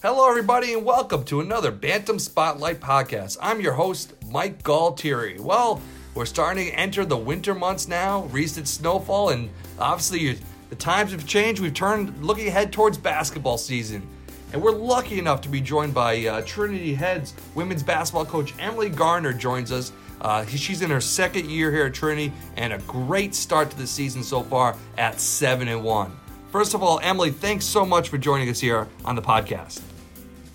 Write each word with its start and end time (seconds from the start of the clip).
Hello, 0.00 0.30
everybody, 0.30 0.72
and 0.72 0.82
welcome 0.82 1.22
to 1.24 1.42
another 1.42 1.70
Bantam 1.70 2.18
Spotlight 2.18 2.80
podcast. 2.80 3.36
I'm 3.38 3.60
your 3.60 3.74
host, 3.74 4.14
Mike 4.30 4.62
Galtieri. 4.62 5.38
Well, 5.38 5.82
we're 6.14 6.24
starting 6.24 6.68
to 6.68 6.72
enter 6.72 7.04
the 7.04 7.18
winter 7.18 7.54
months 7.54 7.86
now, 7.86 8.22
recent 8.30 8.66
snowfall, 8.66 9.28
and 9.28 9.50
obviously 9.78 10.38
the 10.70 10.76
times 10.76 11.12
have 11.12 11.26
changed. 11.26 11.60
We've 11.60 11.74
turned 11.74 12.24
looking 12.24 12.48
ahead 12.48 12.72
towards 12.72 12.96
basketball 12.96 13.58
season. 13.58 14.08
And 14.54 14.62
we're 14.62 14.70
lucky 14.70 15.18
enough 15.18 15.42
to 15.42 15.50
be 15.50 15.60
joined 15.60 15.92
by 15.92 16.24
uh, 16.24 16.40
Trinity 16.46 16.94
Heads 16.94 17.34
women's 17.54 17.82
basketball 17.82 18.24
coach 18.24 18.54
Emily 18.58 18.88
Garner 18.88 19.34
joins 19.34 19.70
us. 19.70 19.92
Uh, 20.22 20.46
she's 20.46 20.80
in 20.80 20.88
her 20.88 21.02
second 21.02 21.50
year 21.50 21.70
here 21.70 21.84
at 21.84 21.94
Trinity 21.94 22.32
and 22.56 22.72
a 22.72 22.78
great 22.86 23.34
start 23.34 23.68
to 23.68 23.76
the 23.76 23.86
season 23.86 24.22
so 24.22 24.42
far 24.42 24.74
at 24.96 25.20
7 25.20 25.68
and 25.68 25.84
1. 25.84 26.16
First 26.56 26.72
of 26.72 26.82
all, 26.82 26.98
Emily, 27.02 27.32
thanks 27.32 27.66
so 27.66 27.84
much 27.84 28.08
for 28.08 28.16
joining 28.16 28.48
us 28.48 28.58
here 28.58 28.88
on 29.04 29.14
the 29.14 29.20
podcast. 29.20 29.82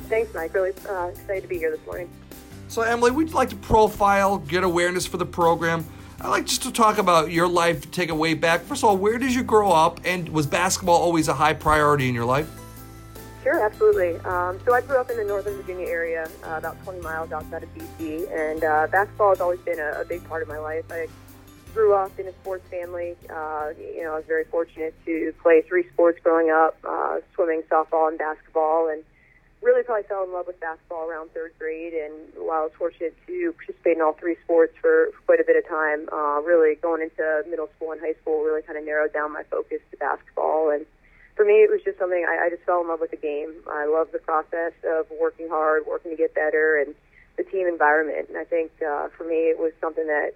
Thanks, 0.09 0.34
Mike. 0.34 0.52
Really 0.52 0.73
uh, 0.89 1.09
excited 1.09 1.43
to 1.43 1.48
be 1.48 1.59
here 1.59 1.70
this 1.70 1.85
morning. 1.85 2.09
So, 2.70 2.81
Emily, 2.81 3.12
we'd 3.12 3.34
like 3.34 3.49
to 3.49 3.55
profile, 3.57 4.40
get 4.40 4.63
awareness 4.63 5.05
for 5.05 5.17
the 5.17 5.27
program. 5.27 5.85
I'd 6.20 6.29
like 6.29 6.48
just 6.48 6.63
to 6.63 6.71
talk 6.71 6.98
about 6.98 7.29
your 7.29 7.48
life, 7.48 7.91
take 7.91 8.09
it 8.09 8.16
way 8.16 8.34
back. 8.34 8.62
First 8.62 8.81
of 8.81 8.90
all, 8.90 8.98
where 8.98 9.20
did 9.20 9.31
you 9.31 9.43
grow 9.43 9.71
up, 9.71 9.99
and 10.03 10.27
was 10.29 10.48
basketball 10.48 10.95
always 10.95 11.27
a 11.27 11.35
high 11.35 11.53
priority 11.53 12.09
in 12.09 12.15
your 12.15 12.26
life? 12.26 12.49
Sure, 13.43 13.63
absolutely. 13.63 14.18
Um, 14.21 14.59
so 14.65 14.73
I 14.73 14.81
grew 14.81 14.98
up 14.98 15.12
in 15.12 15.18
the 15.18 15.23
Northern 15.23 15.55
Virginia 15.57 15.85
area, 15.85 16.27
uh, 16.43 16.55
about 16.55 16.84
20 16.84 16.99
miles 17.02 17.31
outside 17.31 17.62
of 17.62 17.70
DC, 17.76 18.27
and 18.35 18.63
uh, 18.63 18.88
basketball 18.91 19.29
has 19.29 19.40
always 19.40 19.59
been 19.59 19.77
a, 19.77 20.02
a 20.02 20.05
big 20.05 20.27
part 20.27 20.41
of 20.41 20.48
my 20.48 20.57
life. 20.57 20.85
I 20.90 21.05
grew 21.73 21.93
up 21.93 22.17
in 22.20 22.27
a 22.27 22.34
sports 22.34 22.67
family. 22.70 23.16
Uh, 23.30 23.71
you 23.77 24.03
know, 24.03 24.13
I 24.13 24.16
was 24.16 24.25
very 24.27 24.45
fortunate 24.45 24.93
to 25.05 25.34
play 25.41 25.62
three 25.62 25.88
sports 25.93 26.20
growing 26.23 26.49
up: 26.49 26.77
uh, 26.84 27.20
swimming, 27.35 27.63
softball, 27.70 28.09
and 28.09 28.17
basketball. 28.17 28.89
And 28.89 29.03
really, 29.62 29.84
probably 29.84 30.07
fell 30.07 30.23
in 30.23 30.34
love 30.34 30.48
with 30.48 30.59
basketball 30.59 31.09
around 31.09 31.31
third 31.31 31.53
grade. 31.59 31.93
And 31.93 32.13
while 32.35 32.62
I 32.62 32.63
was 32.63 32.71
fortunate 32.77 33.15
to 33.27 33.54
participate 33.54 33.98
in 33.98 34.01
all 34.01 34.13
three 34.13 34.35
sports 34.43 34.73
for, 34.81 35.12
quite 35.26 35.40
a 35.40 35.43
bit 35.46 35.55
of 35.55 35.68
time, 35.68 36.09
uh, 36.12 36.41
really 36.41 36.76
going 36.76 37.01
into 37.01 37.43
middle 37.49 37.70
school 37.76 37.91
and 37.91 38.01
high 38.01 38.15
school 38.21 38.43
really 38.43 38.62
kind 38.62 38.77
of 38.77 38.85
narrowed 38.85 39.13
down 39.13 39.31
my 39.31 39.43
focus 39.43 39.79
to 39.91 39.98
basketball. 39.98 40.70
And 40.70 40.85
for 41.35 41.46
me, 41.46 41.63
it 41.63 41.71
was 41.71 41.81
just 41.84 41.98
something 41.98 42.26
I, 42.27 42.48
I 42.48 42.49
just 42.49 42.63
fell 42.63 42.81
in 42.81 42.87
love 42.87 42.99
with 42.99 43.12
the 43.12 43.18
game. 43.18 43.53
I 43.70 43.85
love 43.85 44.09
the 44.12 44.20
process 44.20 44.74
of 44.84 45.07
working 45.20 45.48
hard, 45.48 45.85
working 45.87 46.12
to 46.12 46.18
get 46.18 46.35
better, 46.35 46.77
and 46.77 46.93
the 47.37 47.43
team 47.43 47.68
environment. 47.68 48.27
And 48.29 48.37
I 48.37 48.43
think 48.43 48.71
uh, 48.81 49.07
for 49.18 49.24
me, 49.24 49.49
it 49.49 49.57
was 49.57 49.71
something 49.79 50.05
that 50.07 50.34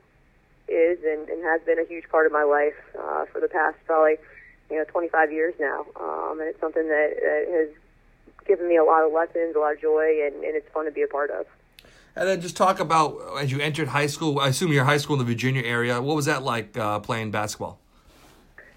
is 0.67 0.99
and, 1.03 1.29
and 1.29 1.43
has 1.43 1.61
been 1.61 1.79
a 1.79 1.85
huge 1.85 2.09
part 2.09 2.25
of 2.25 2.31
my 2.31 2.43
life 2.43 2.75
uh, 2.97 3.25
for 3.25 3.39
the 3.39 3.47
past 3.47 3.77
probably 3.85 4.15
you 4.69 4.77
know 4.77 4.85
25 4.85 5.31
years 5.31 5.53
now, 5.59 5.85
um, 5.99 6.39
and 6.39 6.49
it's 6.49 6.59
something 6.59 6.87
that, 6.87 7.13
that 7.21 7.45
has 7.51 7.69
given 8.45 8.67
me 8.67 8.77
a 8.77 8.83
lot 8.83 9.03
of 9.03 9.11
lessons, 9.11 9.55
a 9.55 9.59
lot 9.59 9.73
of 9.73 9.81
joy, 9.81 10.21
and, 10.25 10.35
and 10.43 10.55
it's 10.55 10.69
fun 10.71 10.85
to 10.85 10.91
be 10.91 11.01
a 11.01 11.07
part 11.07 11.31
of. 11.31 11.45
And 12.15 12.29
then 12.29 12.39
just 12.39 12.55
talk 12.55 12.79
about 12.79 13.19
as 13.39 13.51
you 13.51 13.59
entered 13.59 13.89
high 13.89 14.07
school. 14.07 14.39
I 14.39 14.47
assume 14.47 14.71
you're 14.71 14.85
high 14.85 14.97
school 14.97 15.15
in 15.15 15.19
the 15.19 15.25
Virginia 15.25 15.63
area. 15.63 16.01
What 16.01 16.15
was 16.15 16.25
that 16.25 16.43
like 16.43 16.77
uh, 16.77 16.99
playing 16.99 17.31
basketball? 17.31 17.79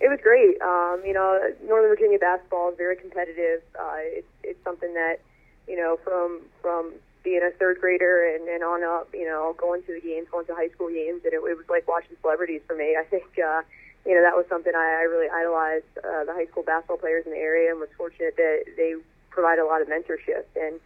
It 0.00 0.08
was 0.08 0.18
great. 0.22 0.60
Um, 0.60 1.02
you 1.06 1.12
know, 1.12 1.38
Northern 1.66 1.90
Virginia 1.90 2.18
basketball 2.18 2.70
is 2.70 2.76
very 2.76 2.96
competitive. 2.96 3.62
Uh, 3.78 3.96
it's 3.98 4.26
it's 4.42 4.64
something 4.64 4.92
that 4.94 5.20
you 5.68 5.76
know 5.76 5.98
from 6.02 6.40
from 6.60 6.92
being 7.28 7.44
a 7.44 7.52
third 7.60 7.76
grader 7.78 8.24
and, 8.24 8.48
and 8.48 8.64
on 8.64 8.80
up, 8.82 9.12
you 9.12 9.26
know, 9.28 9.54
going 9.58 9.82
to 9.84 9.92
the 9.92 10.00
games, 10.00 10.26
going 10.32 10.46
to 10.46 10.54
high 10.54 10.72
school 10.72 10.88
games, 10.88 11.20
and 11.24 11.36
it, 11.36 11.44
it 11.44 11.56
was 11.60 11.68
like 11.68 11.84
watching 11.86 12.16
celebrities 12.22 12.62
for 12.66 12.74
me. 12.74 12.96
I 12.96 13.04
think, 13.04 13.28
uh, 13.36 13.60
you 14.08 14.14
know, 14.16 14.22
that 14.24 14.32
was 14.32 14.46
something 14.48 14.72
I, 14.74 14.88
I 15.00 15.04
really 15.04 15.28
idolized 15.28 15.92
uh, 16.00 16.24
the 16.24 16.32
high 16.32 16.48
school 16.48 16.64
basketball 16.64 16.96
players 16.96 17.28
in 17.28 17.32
the 17.36 17.38
area 17.38 17.68
and 17.68 17.80
was 17.80 17.92
fortunate 18.00 18.36
that 18.40 18.64
they 18.80 18.96
provide 19.28 19.58
a 19.58 19.66
lot 19.66 19.82
of 19.82 19.88
mentorship. 19.88 20.48
And 20.56 20.80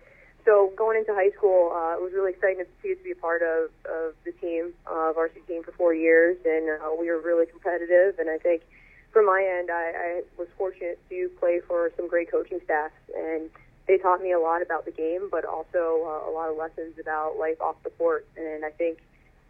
so 0.44 0.72
going 0.74 0.98
into 0.98 1.14
high 1.14 1.30
school, 1.30 1.70
uh, 1.70 1.94
it 1.94 2.02
was 2.02 2.10
really 2.12 2.34
exciting 2.34 2.66
to 2.66 2.66
see 2.82 2.98
to 2.98 3.02
be 3.06 3.12
a 3.12 3.22
part 3.22 3.42
of, 3.46 3.70
of 3.86 4.18
the 4.26 4.32
team, 4.42 4.74
uh, 4.90 5.14
varsity 5.14 5.46
team 5.46 5.62
for 5.62 5.70
four 5.78 5.94
years, 5.94 6.36
and 6.44 6.66
uh, 6.82 6.90
we 6.98 7.06
were 7.06 7.22
really 7.22 7.46
competitive. 7.46 8.18
And 8.18 8.28
I 8.28 8.38
think 8.38 8.66
from 9.14 9.26
my 9.26 9.46
end, 9.46 9.70
I, 9.70 9.94
I 9.94 10.08
was 10.36 10.48
fortunate 10.58 10.98
to 11.08 11.30
play 11.38 11.60
for 11.62 11.92
some 11.94 12.08
great 12.08 12.32
coaching 12.34 12.58
staffs 12.64 12.98
and 13.14 13.46
they 13.86 13.98
taught 13.98 14.22
me 14.22 14.32
a 14.32 14.38
lot 14.38 14.62
about 14.62 14.84
the 14.84 14.90
game, 14.90 15.28
but 15.30 15.44
also 15.44 16.02
uh, 16.04 16.30
a 16.30 16.32
lot 16.32 16.50
of 16.50 16.56
lessons 16.56 16.98
about 17.00 17.36
life 17.38 17.60
off 17.60 17.76
the 17.82 17.90
court. 17.90 18.26
And 18.36 18.64
I 18.64 18.70
think 18.70 18.98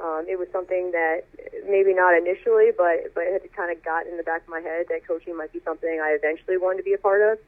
um, 0.00 0.26
it 0.28 0.38
was 0.38 0.48
something 0.52 0.90
that 0.92 1.24
maybe 1.68 1.94
not 1.94 2.16
initially, 2.16 2.70
but 2.76 3.14
but 3.14 3.24
it 3.24 3.42
had 3.42 3.52
kind 3.52 3.76
of 3.76 3.84
got 3.84 4.06
in 4.06 4.16
the 4.16 4.22
back 4.22 4.42
of 4.42 4.48
my 4.48 4.60
head 4.60 4.86
that 4.88 5.06
coaching 5.06 5.36
might 5.36 5.52
be 5.52 5.60
something 5.60 6.00
I 6.00 6.16
eventually 6.18 6.56
wanted 6.56 6.78
to 6.78 6.84
be 6.84 6.94
a 6.94 6.98
part 6.98 7.22
of. 7.22 7.38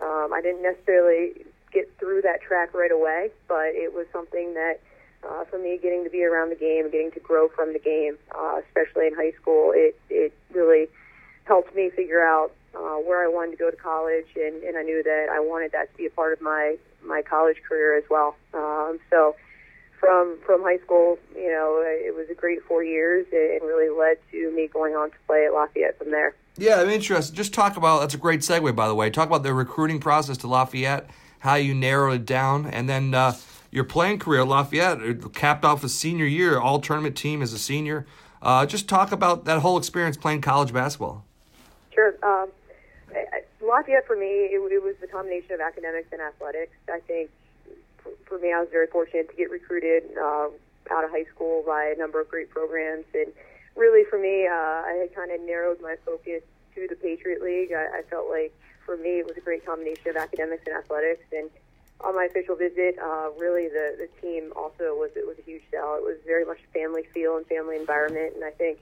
Um, 0.00 0.32
I 0.32 0.40
didn't 0.42 0.62
necessarily 0.62 1.44
get 1.72 1.90
through 1.98 2.22
that 2.22 2.40
track 2.42 2.74
right 2.74 2.92
away, 2.92 3.30
but 3.48 3.74
it 3.74 3.92
was 3.94 4.06
something 4.12 4.54
that 4.54 4.80
uh, 5.28 5.44
for 5.44 5.58
me, 5.58 5.78
getting 5.82 6.04
to 6.04 6.10
be 6.10 6.24
around 6.24 6.50
the 6.50 6.56
game, 6.56 6.90
getting 6.90 7.10
to 7.12 7.20
grow 7.20 7.48
from 7.48 7.72
the 7.72 7.78
game, 7.78 8.18
uh, 8.34 8.60
especially 8.66 9.06
in 9.06 9.14
high 9.14 9.32
school, 9.32 9.72
it 9.74 9.98
it 10.10 10.32
really 10.52 10.88
helped 11.44 11.74
me 11.74 11.90
figure 11.90 12.24
out 12.24 12.52
uh, 12.76 12.96
where 12.96 13.24
I 13.24 13.28
wanted 13.28 13.52
to 13.52 13.56
go 13.56 13.70
to 13.70 13.76
college, 13.76 14.26
and, 14.36 14.62
and 14.62 14.76
I 14.76 14.82
knew 14.82 15.02
that 15.02 15.28
I 15.30 15.40
wanted 15.40 15.72
that 15.72 15.90
to 15.92 15.96
be 15.96 16.06
a 16.06 16.10
part 16.10 16.32
of 16.32 16.40
my 16.40 16.76
my 17.04 17.22
college 17.22 17.58
career 17.68 17.98
as 17.98 18.04
well. 18.08 18.36
Um, 18.54 18.98
so 19.10 19.36
from 20.00 20.38
from 20.44 20.62
high 20.62 20.78
school, 20.78 21.18
you 21.34 21.50
know, 21.50 21.82
it 21.84 22.14
was 22.14 22.28
a 22.30 22.34
great 22.34 22.62
four 22.64 22.82
years, 22.84 23.26
and 23.32 23.62
really 23.62 23.90
led 23.96 24.18
to 24.32 24.52
me 24.52 24.68
going 24.68 24.94
on 24.94 25.10
to 25.10 25.16
play 25.26 25.46
at 25.46 25.52
Lafayette 25.52 25.98
from 25.98 26.10
there. 26.10 26.34
Yeah, 26.56 26.80
I'm 26.80 26.88
interested. 26.88 27.34
Just 27.34 27.52
talk 27.52 27.76
about 27.76 28.00
that's 28.00 28.14
a 28.14 28.18
great 28.18 28.40
segue, 28.40 28.74
by 28.76 28.88
the 28.88 28.94
way. 28.94 29.10
Talk 29.10 29.26
about 29.26 29.42
the 29.42 29.54
recruiting 29.54 30.00
process 30.00 30.36
to 30.38 30.46
Lafayette, 30.46 31.08
how 31.40 31.54
you 31.54 31.74
narrowed 31.74 32.14
it 32.14 32.26
down, 32.26 32.66
and 32.66 32.88
then 32.88 33.14
uh, 33.14 33.34
your 33.70 33.84
playing 33.84 34.18
career 34.18 34.42
at 34.42 34.48
Lafayette 34.48 35.32
capped 35.32 35.64
off 35.64 35.82
a 35.82 35.88
senior 35.88 36.26
year, 36.26 36.58
all 36.58 36.80
tournament 36.80 37.16
team 37.16 37.42
as 37.42 37.52
a 37.52 37.58
senior. 37.58 38.06
Uh, 38.40 38.66
just 38.66 38.88
talk 38.88 39.10
about 39.10 39.46
that 39.46 39.60
whole 39.60 39.78
experience 39.78 40.16
playing 40.16 40.42
college 40.42 40.72
basketball. 40.72 41.24
Sure. 41.94 42.14
Um, 42.22 42.50
Lafayette 43.60 44.06
for 44.06 44.16
me, 44.16 44.52
it, 44.52 44.60
it 44.72 44.82
was 44.82 44.96
the 45.00 45.06
combination 45.06 45.52
of 45.52 45.60
academics 45.60 46.08
and 46.12 46.20
athletics. 46.20 46.76
I 46.92 47.00
think 47.00 47.30
for, 48.26 48.38
me, 48.38 48.52
I 48.52 48.60
was 48.60 48.68
very 48.70 48.86
fortunate 48.86 49.30
to 49.30 49.36
get 49.36 49.50
recruited 49.50 50.04
uh, 50.16 50.48
out 50.90 51.04
of 51.04 51.10
high 51.10 51.24
school 51.34 51.62
by 51.66 51.92
a 51.94 51.98
number 51.98 52.20
of 52.20 52.28
great 52.28 52.50
programs, 52.50 53.06
and 53.14 53.32
really 53.76 54.04
for 54.04 54.18
me, 54.18 54.46
uh, 54.46 54.52
I 54.52 54.98
had 55.00 55.14
kind 55.14 55.30
of 55.32 55.40
narrowed 55.40 55.80
my 55.80 55.96
focus 56.04 56.42
to 56.74 56.86
the 56.88 56.96
Patriot 56.96 57.42
League. 57.42 57.72
I, 57.72 57.98
I 57.98 58.02
felt 58.02 58.28
like 58.28 58.52
for 58.84 58.96
me, 58.96 59.20
it 59.20 59.26
was 59.26 59.36
a 59.36 59.40
great 59.40 59.64
combination 59.64 60.10
of 60.10 60.16
academics 60.16 60.64
and 60.66 60.76
athletics, 60.76 61.24
and 61.32 61.48
on 62.00 62.14
my 62.14 62.24
official 62.24 62.56
visit, 62.56 62.98
uh, 62.98 63.30
really 63.38 63.68
the 63.68 63.96
the 63.96 64.08
team 64.20 64.52
also 64.56 64.94
was 64.94 65.10
it 65.16 65.26
was 65.26 65.38
a 65.38 65.42
huge 65.42 65.62
sell. 65.70 65.96
It 65.96 66.04
was 66.04 66.18
very 66.26 66.44
much 66.44 66.58
a 66.58 66.78
family 66.78 67.04
feel 67.14 67.36
and 67.36 67.46
family 67.46 67.76
environment, 67.76 68.34
and 68.34 68.44
I 68.44 68.50
think 68.50 68.80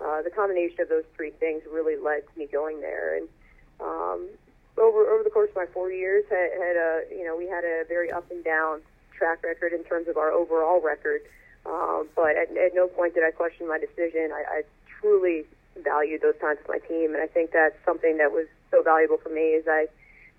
uh, 0.00 0.22
the 0.22 0.30
combination 0.30 0.80
of 0.80 0.88
those 0.88 1.04
three 1.16 1.30
things 1.30 1.62
really 1.70 1.96
led 1.96 2.22
to 2.32 2.38
me 2.38 2.46
going 2.46 2.80
there. 2.80 3.16
And 3.16 3.28
um, 3.82 4.28
over 4.78 5.06
over 5.10 5.22
the 5.22 5.30
course 5.30 5.50
of 5.50 5.56
my 5.56 5.66
four 5.66 5.90
years, 5.90 6.24
had, 6.30 6.50
had 6.52 6.76
a 6.76 7.02
you 7.10 7.24
know 7.24 7.36
we 7.36 7.46
had 7.46 7.64
a 7.64 7.84
very 7.88 8.10
up 8.10 8.30
and 8.30 8.44
down 8.44 8.80
track 9.12 9.42
record 9.42 9.72
in 9.72 9.84
terms 9.84 10.08
of 10.08 10.16
our 10.16 10.30
overall 10.30 10.80
record. 10.80 11.20
Um, 11.66 12.08
but 12.16 12.36
at, 12.36 12.56
at 12.56 12.74
no 12.74 12.88
point 12.88 13.14
did 13.14 13.22
I 13.22 13.30
question 13.30 13.68
my 13.68 13.78
decision. 13.78 14.32
I, 14.32 14.44
I 14.48 14.62
truly 15.00 15.44
valued 15.84 16.22
those 16.22 16.38
times 16.40 16.58
with 16.58 16.68
my 16.68 16.86
team, 16.88 17.14
and 17.14 17.22
I 17.22 17.26
think 17.26 17.52
that's 17.52 17.76
something 17.84 18.16
that 18.16 18.32
was 18.32 18.46
so 18.70 18.82
valuable 18.82 19.18
for 19.18 19.28
me. 19.28 19.60
Is 19.60 19.66
I 19.68 19.86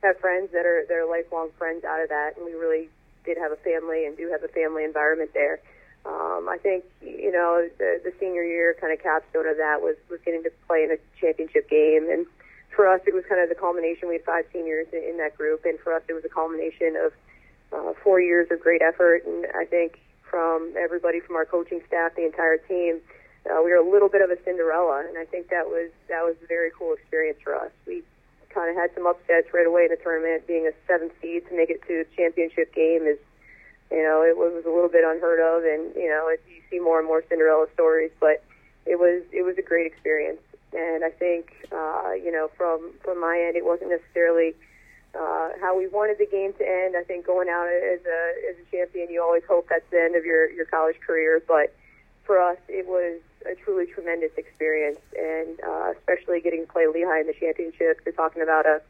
have 0.04 0.20
friends 0.20 0.52
that 0.54 0.66
are 0.66 0.86
that 0.88 0.98
are 0.98 1.06
lifelong 1.06 1.50
friends 1.58 1.84
out 1.84 2.02
of 2.02 2.10
that, 2.10 2.38
and 2.38 2.46
we 2.46 2.54
really 2.54 2.90
did 3.24 3.38
have 3.38 3.52
a 3.52 3.58
family 3.58 4.06
and 4.06 4.18
do 4.18 4.30
have 4.32 4.44
a 4.44 4.48
family 4.48 4.84
environment 4.84 5.32
there. 5.34 5.60
Um, 6.06 6.50
I 6.50 6.58
think 6.58 6.84
you 7.02 7.32
know 7.32 7.70
the, 7.78 8.02
the 8.04 8.12
senior 8.20 8.44
year 8.44 8.76
kind 8.82 8.92
of 8.92 9.02
capstone 9.02 9.48
of 9.48 9.58
that 9.58 9.82
was 9.82 9.96
was 10.10 10.20
getting 10.26 10.42
to 10.44 10.52
play 10.68 10.84
in 10.84 10.92
a 10.92 10.98
championship 11.20 11.70
game 11.70 12.10
and 12.10 12.26
for 12.76 12.88
us, 12.88 13.02
it 13.06 13.14
was 13.14 13.24
kind 13.28 13.42
of 13.42 13.50
the 13.50 13.56
culmination. 13.56 14.08
We 14.08 14.16
had 14.16 14.26
five 14.26 14.46
seniors 14.54 14.88
in, 14.94 15.04
in 15.04 15.18
that 15.18 15.38
group, 15.38 15.66
and 15.66 15.80
for 15.80 15.94
us, 15.94 16.02
it 16.08 16.14
was 16.14 16.26
a 16.26 16.30
culmination 16.30 16.96
of 16.96 17.12
uh, 17.74 17.94
four 18.04 18.20
years 18.20 18.48
of 18.52 18.60
great 18.60 18.82
effort. 18.82 19.24
And 19.26 19.46
I 19.56 19.66
think 19.66 20.00
from 20.30 20.74
everybody 20.78 21.20
from 21.20 21.36
our 21.36 21.46
coaching 21.46 21.82
staff, 21.88 22.16
the 22.16 22.26
entire 22.26 22.58
team, 22.58 23.00
uh, 23.50 23.62
we 23.64 23.72
were 23.72 23.78
a 23.78 23.90
little 23.90 24.10
bit 24.10 24.22
of 24.22 24.30
a 24.30 24.38
Cinderella, 24.44 25.04
and 25.08 25.18
I 25.18 25.26
think 25.26 25.50
that 25.50 25.68
was 25.68 25.90
that 26.08 26.24
was 26.24 26.36
a 26.44 26.48
very 26.48 26.72
cool 26.78 26.94
experience 26.94 27.40
for 27.44 27.56
us. 27.56 27.72
We 27.88 28.04
kind 28.54 28.70
of 28.70 28.76
had 28.76 28.94
some 28.94 29.08
upsets 29.08 29.54
right 29.54 29.66
away 29.66 29.86
in 29.86 29.90
the 29.90 29.98
tournament. 29.98 30.46
Being 30.48 30.68
a 30.68 30.74
seventh 30.88 31.14
seed 31.22 31.48
to 31.50 31.56
make 31.56 31.70
it 31.70 31.82
to 31.88 32.02
a 32.02 32.06
championship 32.16 32.74
game 32.74 33.04
is, 33.04 33.18
you 33.90 34.04
know, 34.04 34.22
it 34.22 34.38
was 34.38 34.64
a 34.66 34.70
little 34.70 34.90
bit 34.90 35.04
unheard 35.04 35.40
of, 35.40 35.64
and 35.64 35.96
you 35.96 36.08
know, 36.08 36.30
it, 36.30 36.42
you 36.48 36.62
see 36.70 36.80
more 36.80 37.00
and 37.00 37.08
more 37.08 37.24
Cinderella 37.28 37.66
stories, 37.74 38.12
but 38.20 38.44
it 38.86 39.00
was 39.00 39.24
it 39.32 39.42
was 39.42 39.58
a 39.58 39.62
great 39.62 39.88
experience. 39.88 40.42
And 40.74 41.04
I 41.04 41.10
think, 41.10 41.52
uh, 41.72 42.14
you 42.14 42.32
know, 42.32 42.50
from 42.58 42.94
from 43.04 43.20
my 43.20 43.44
end, 43.46 43.56
it 43.56 43.66
wasn't 43.66 43.92
necessarily 43.92 44.56
uh, 45.14 45.50
how 45.60 45.78
we 45.78 45.88
wanted 45.88 46.18
the 46.18 46.26
game 46.26 46.54
to 46.54 46.64
end. 46.68 46.96
I 46.96 47.04
think 47.04 47.26
going 47.26 47.50
out 47.50 47.68
as 47.68 48.00
a 48.06 48.22
as 48.50 48.56
a 48.56 48.72
champion, 48.72 49.10
you 49.10 49.22
always 49.22 49.44
hope 49.48 49.68
that's 49.70 49.90
the 49.92 50.02
end 50.02 50.16
of 50.16 50.26
your 50.26 50.50
your 50.50 50.66
college 50.66 51.00
career. 51.06 51.42
But 51.46 51.76
for 52.24 52.40
us, 52.40 52.58
it 52.70 52.88
was 52.88 53.20
a 53.46 53.56
truly 53.56 53.86
tremendous 53.86 54.32
experience, 54.38 55.00
and 55.18 55.60
uh, 55.62 55.94
especially 55.98 56.40
getting 56.40 56.66
to 56.66 56.72
play 56.72 56.88
Lehigh 56.88 57.22
in 57.22 57.28
the 57.28 57.34
championship. 57.34 58.00
You're 58.06 58.14
talking 58.14 58.42
about 58.42 58.66
a 58.66 58.82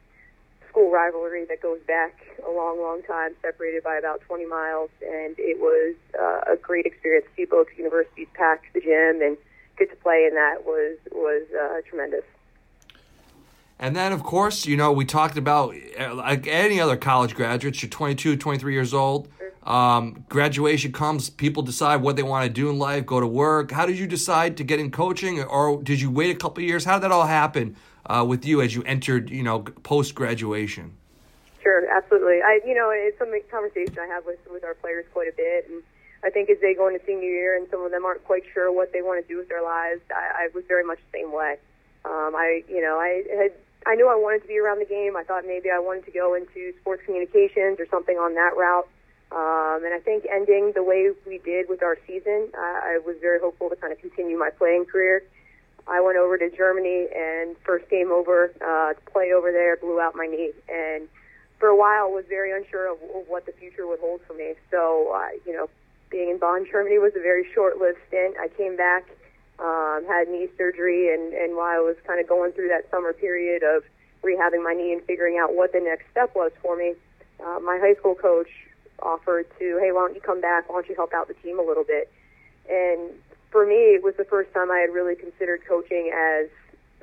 school 0.70 0.92
rivalry 0.92 1.46
that 1.46 1.62
goes 1.62 1.80
back 1.86 2.16
a 2.48 2.52
long, 2.52 2.80
long 2.80 3.02
time, 3.04 3.36
separated 3.42 3.84
by 3.84 3.96
about 3.96 4.22
20 4.22 4.46
miles, 4.46 4.90
and 5.02 5.36
it 5.38 5.60
was 5.60 5.96
uh, 6.20 6.54
a 6.54 6.56
great 6.56 6.86
experience. 6.86 7.26
See 7.36 7.46
both 7.46 7.68
universities 7.78 8.28
pack 8.34 8.64
the 8.74 8.80
gym 8.80 9.22
and 9.22 9.38
get 9.78 9.90
to 9.90 9.96
play 9.98 10.26
in 10.30 10.36
that 10.36 10.66
was 10.66 10.98
was 11.12 11.44
uh, 11.60 11.82
tremendous. 11.88 12.24
And 13.80 13.96
then, 13.96 14.14
of 14.14 14.22
course, 14.22 14.68
you 14.68 14.78
know, 14.78 14.92
we 14.92 15.06
talked 15.06 15.38
about 15.38 15.74
uh, 16.00 16.14
like 16.14 16.46
any 16.48 16.80
other 16.80 16.96
college 16.96 17.34
graduates, 17.34 17.82
you're 17.82 17.90
22, 17.90 18.38
23 18.38 18.74
years 18.74 18.94
old. 18.94 19.28
Um, 19.64 20.24
graduation 20.30 20.92
comes, 20.92 21.30
people 21.30 21.64
decide 21.64 22.02
what 22.02 22.16
they 22.16 22.24
want 22.24 22.46
to 22.46 22.50
do 22.50 22.70
in 22.70 22.78
life, 22.78 23.06
go 23.06 23.20
to 23.20 23.28
work. 23.28 23.72
How 23.72 23.86
did 23.86 23.98
you 23.98 24.08
decide 24.08 24.58
to 24.58 24.64
get 24.64 24.80
in 24.80 24.92
coaching, 24.92 25.44
or 25.44 25.82
did 25.82 26.00
you 26.00 26.10
wait 26.12 26.36
a 26.36 26.38
couple 26.38 26.64
years? 26.64 26.86
How 26.86 26.94
did 26.94 27.04
that 27.04 27.12
all 27.12 27.26
happen 27.26 27.76
uh, 28.06 28.26
with 28.28 28.46
you 28.46 28.62
as 28.62 28.74
you 28.74 28.84
entered, 28.84 29.30
you 29.30 29.44
know, 29.44 29.60
post 29.62 30.16
graduation? 30.16 30.98
Sure, 31.62 31.84
absolutely. 31.92 32.42
I, 32.42 32.60
you 32.66 32.74
know, 32.74 32.90
it's 32.92 33.18
some 33.20 33.32
conversation 33.52 33.98
I 34.00 34.08
have 34.08 34.26
with 34.26 34.40
with 34.52 34.64
our 34.64 34.74
players 34.74 35.06
quite 35.14 35.28
a 35.28 35.36
bit, 35.36 35.70
and 35.70 35.84
I 36.24 36.30
think 36.30 36.50
as 36.50 36.58
they 36.62 36.74
go 36.74 36.88
into 36.88 37.04
senior 37.06 37.30
year, 37.30 37.58
and 37.58 37.68
some 37.70 37.84
of 37.84 37.92
them 37.92 38.06
aren't 38.06 38.24
quite 38.26 38.44
sure 38.54 38.72
what 38.72 38.94
they 38.94 39.02
want 39.02 39.22
to 39.22 39.28
do 39.28 39.38
with 39.38 39.50
their 39.50 39.64
lives, 39.64 40.02
I, 40.12 40.46
I 40.46 40.50
was 40.54 40.64
very 40.68 40.84
much 40.84 41.00
the 41.12 41.20
same 41.20 41.32
way. 41.34 41.58
Um, 42.06 42.36
I, 42.36 42.64
you 42.68 42.82
know, 42.82 42.98
I 43.00 43.24
had 43.36 43.54
I 43.86 43.96
knew 43.96 44.08
I 44.08 44.16
wanted 44.16 44.44
to 44.44 44.48
be 44.48 44.60
around 44.60 44.80
the 44.80 44.86
game. 44.86 45.16
I 45.18 45.24
thought 45.24 45.46
maybe 45.46 45.70
I 45.72 45.80
wanted 45.80 46.06
to 46.06 46.12
go 46.12 46.36
into 46.36 46.74
sports 46.82 47.02
communications 47.06 47.80
or 47.80 47.88
something 47.90 48.18
on 48.18 48.36
that 48.36 48.56
route. 48.56 48.88
Um, 49.32 49.86
and 49.86 49.94
I 49.94 50.00
think 50.00 50.26
ending 50.30 50.74
the 50.76 50.84
way 50.84 51.10
we 51.26 51.40
did 51.40 51.70
with 51.70 51.82
our 51.82 51.98
season, 52.06 52.50
I, 52.56 52.96
I 52.96 53.00
was 53.06 53.16
very 53.22 53.40
hopeful 53.40 53.70
to 53.70 53.76
kind 53.76 53.94
of 53.94 54.00
continue 54.00 54.38
my 54.38 54.50
playing 54.50 54.86
career. 54.86 55.24
I 55.88 56.00
went 56.02 56.18
over 56.18 56.38
to 56.38 56.50
Germany 56.56 57.08
and 57.16 57.56
first 57.66 57.90
game 57.90 58.12
over 58.12 58.54
uh, 58.62 58.94
to 58.94 59.12
play 59.12 59.34
over 59.34 59.52
there, 59.52 59.78
blew 59.78 60.00
out 60.00 60.16
my 60.16 60.28
knee, 60.28 60.52
and 60.70 61.08
for 61.60 61.70
a 61.70 61.76
while 61.76 62.12
was 62.12 62.26
very 62.30 62.52
unsure 62.52 62.92
of, 62.92 63.02
of 63.16 63.28
what 63.28 63.46
the 63.46 63.52
future 63.54 63.88
would 63.88 64.00
hold 64.00 64.22
for 64.28 64.34
me. 64.34 64.54
So, 64.70 65.12
uh, 65.16 65.30
you 65.46 65.54
know, 65.54 65.70
being 66.12 66.30
in 66.30 66.38
Bonn, 66.38 66.68
Germany 66.70 67.00
was 67.00 67.14
a 67.16 67.22
very 67.22 67.48
short-lived 67.54 67.98
stint. 68.08 68.36
I 68.40 68.50
came 68.50 68.76
back, 68.76 69.08
um, 69.58 70.06
had 70.08 70.28
knee 70.28 70.50
surgery, 70.58 71.14
and, 71.14 71.34
and 71.34 71.56
while 71.56 71.72
I 71.72 71.80
was 71.80 71.96
kind 72.06 72.20
of 72.20 72.28
going 72.28 72.52
through 72.52 72.68
that 72.68 72.92
summer 72.92 73.14
period 73.14 73.64
of 73.64 73.84
rehabbing 74.22 74.64
my 74.64 74.74
knee 74.74 74.94
and 74.94 75.02
figuring 75.06 75.40
out 75.40 75.56
what 75.56 75.72
the 75.74 75.80
next 75.80 76.06
step 76.12 76.36
was 76.36 76.52
for 76.62 76.76
me, 76.78 76.94
uh, 77.40 77.60
my 77.60 77.80
high 77.82 77.96
school 77.96 78.14
coach 78.14 78.50
offered 79.02 79.48
to, 79.58 79.80
hey, 79.82 79.92
why 79.92 80.06
don't 80.06 80.14
you 80.14 80.22
come 80.22 80.42
back? 80.42 80.70
Why 80.70 80.76
don't 80.76 80.90
you 80.90 80.96
help 80.96 81.14
out 81.14 81.28
the 81.28 81.34
team 81.36 81.58
a 81.58 81.64
little 81.64 81.86
bit? 81.86 82.12
And 82.70 83.10
for 83.50 83.66
me, 83.66 83.96
it 83.96 84.04
was 84.04 84.14
the 84.18 84.26
first 84.26 84.54
time 84.54 84.70
I 84.70 84.80
had 84.80 84.94
really 84.94 85.16
considered 85.16 85.62
coaching 85.68 86.12
as 86.14 86.50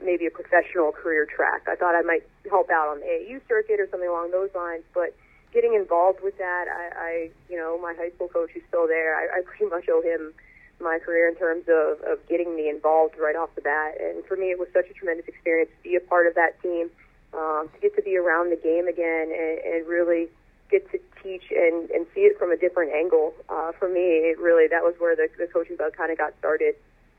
maybe 0.02 0.26
a 0.26 0.30
professional 0.30 0.92
career 0.92 1.26
track. 1.26 1.66
I 1.66 1.74
thought 1.74 1.94
I 1.94 2.02
might 2.02 2.22
help 2.48 2.70
out 2.70 2.88
on 2.88 3.00
the 3.00 3.06
AAU 3.06 3.40
circuit 3.48 3.80
or 3.80 3.88
something 3.90 4.08
along 4.08 4.30
those 4.30 4.50
lines, 4.54 4.84
but 4.94 5.14
getting 5.52 5.74
involved 5.74 6.20
with 6.22 6.36
that, 6.38 6.66
I, 6.68 6.98
I 6.98 7.30
you 7.48 7.56
know, 7.56 7.78
my 7.80 7.94
high 7.94 8.10
school 8.10 8.28
coach 8.28 8.50
who's 8.52 8.62
still 8.68 8.86
there, 8.86 9.16
I, 9.16 9.38
I 9.38 9.42
pretty 9.42 9.66
much 9.66 9.88
owe 9.88 10.02
him 10.02 10.32
my 10.80 10.98
career 10.98 11.28
in 11.28 11.34
terms 11.34 11.64
of, 11.68 12.00
of 12.06 12.18
getting 12.28 12.54
me 12.54 12.68
involved 12.68 13.16
right 13.18 13.36
off 13.36 13.50
the 13.54 13.62
bat. 13.62 13.96
And 14.00 14.24
for 14.26 14.36
me, 14.36 14.50
it 14.50 14.58
was 14.58 14.68
such 14.72 14.88
a 14.90 14.94
tremendous 14.94 15.26
experience 15.26 15.70
to 15.76 15.88
be 15.88 15.96
a 15.96 16.00
part 16.00 16.26
of 16.26 16.34
that 16.34 16.60
team, 16.62 16.90
um, 17.34 17.68
to 17.74 17.80
get 17.80 17.96
to 17.96 18.02
be 18.02 18.16
around 18.16 18.50
the 18.50 18.56
game 18.56 18.86
again 18.86 19.32
and, 19.32 19.58
and 19.58 19.88
really 19.88 20.28
get 20.70 20.88
to 20.92 21.00
teach 21.22 21.50
and, 21.50 21.90
and 21.90 22.06
see 22.14 22.22
it 22.22 22.38
from 22.38 22.52
a 22.52 22.56
different 22.56 22.92
angle. 22.92 23.34
Uh, 23.48 23.72
for 23.72 23.88
me, 23.88 24.30
it 24.30 24.38
really 24.38 24.68
that 24.68 24.82
was 24.82 24.94
where 24.98 25.16
the, 25.16 25.28
the 25.38 25.46
coaching 25.46 25.76
bug 25.76 25.96
kind 25.96 26.12
of 26.12 26.18
got 26.18 26.32
started, 26.38 26.74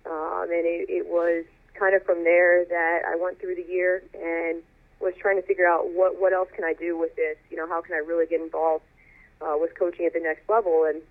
um, 0.06 0.44
and 0.44 0.66
it, 0.66 0.90
it 0.90 1.08
was 1.08 1.46
kind 1.74 1.96
of 1.96 2.04
from 2.04 2.24
there 2.24 2.66
that 2.66 3.02
I 3.08 3.16
went 3.16 3.40
through 3.40 3.56
the 3.56 3.66
year 3.66 4.04
and 4.14 4.62
was 5.00 5.14
trying 5.20 5.42
to 5.42 5.48
figure 5.48 5.68
out 5.68 5.90
what 5.92 6.20
what 6.20 6.34
else 6.34 6.50
can 6.56 6.64
I 6.64 6.74
do 6.74 6.98
with 6.98 7.16
this. 7.16 7.38
You 7.50 7.58
know, 7.58 7.68
how 7.68 7.82
can 7.82 7.96
I 7.96 8.00
really 8.00 8.26
get 8.26 8.42
involved 8.42 8.86
uh, 9.42 9.56
with 9.60 9.78
coaching 9.78 10.06
at 10.06 10.14
the 10.14 10.20
next 10.20 10.48
level 10.50 10.86
and 10.86 11.02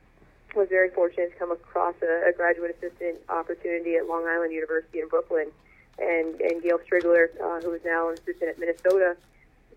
was 0.55 0.69
very 0.69 0.91
fortunate 0.91 1.33
to 1.33 1.39
come 1.39 1.53
across 1.53 1.95
a, 2.03 2.31
a 2.31 2.33
graduate 2.33 2.77
assistant 2.77 3.19
opportunity 3.29 3.97
at 3.97 4.07
Long 4.07 4.27
Island 4.27 4.53
University 4.53 5.01
in 5.01 5.09
Brooklyn, 5.09 5.51
and 5.99 6.41
and 6.41 6.63
Gail 6.63 6.79
Striegler, 6.79 7.29
uh, 7.41 7.61
who 7.61 7.73
is 7.73 7.83
now 7.85 8.09
an 8.09 8.15
assistant 8.15 8.51
at 8.51 8.59
Minnesota, 8.59 9.17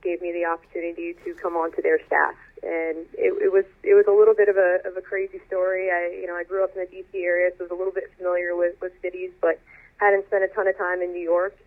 gave 0.01 0.21
me 0.21 0.31
the 0.31 0.45
opportunity 0.45 1.15
to 1.25 1.33
come 1.35 1.55
onto 1.55 1.81
their 1.81 1.99
staff 2.05 2.35
and 2.63 3.09
it, 3.17 3.33
it 3.41 3.51
was 3.51 3.65
it 3.81 3.97
was 3.97 4.05
a 4.07 4.13
little 4.13 4.33
bit 4.33 4.49
of 4.49 4.57
a 4.57 4.79
of 4.85 4.95
a 4.95 5.01
crazy 5.01 5.41
story. 5.47 5.89
I 5.89 6.13
you 6.13 6.27
know 6.27 6.35
I 6.35 6.43
grew 6.43 6.63
up 6.63 6.75
in 6.75 6.85
the 6.85 6.89
DC 6.89 7.23
area, 7.23 7.49
so 7.57 7.61
I 7.61 7.63
was 7.63 7.71
a 7.71 7.75
little 7.75 7.93
bit 7.93 8.11
familiar 8.17 8.55
with 8.55 8.79
with 8.81 8.93
cities, 9.01 9.31
but 9.41 9.59
hadn't 9.97 10.25
spent 10.27 10.43
a 10.43 10.47
ton 10.49 10.67
of 10.67 10.77
time 10.77 11.01
in 11.01 11.11
New 11.11 11.23
York. 11.23 11.57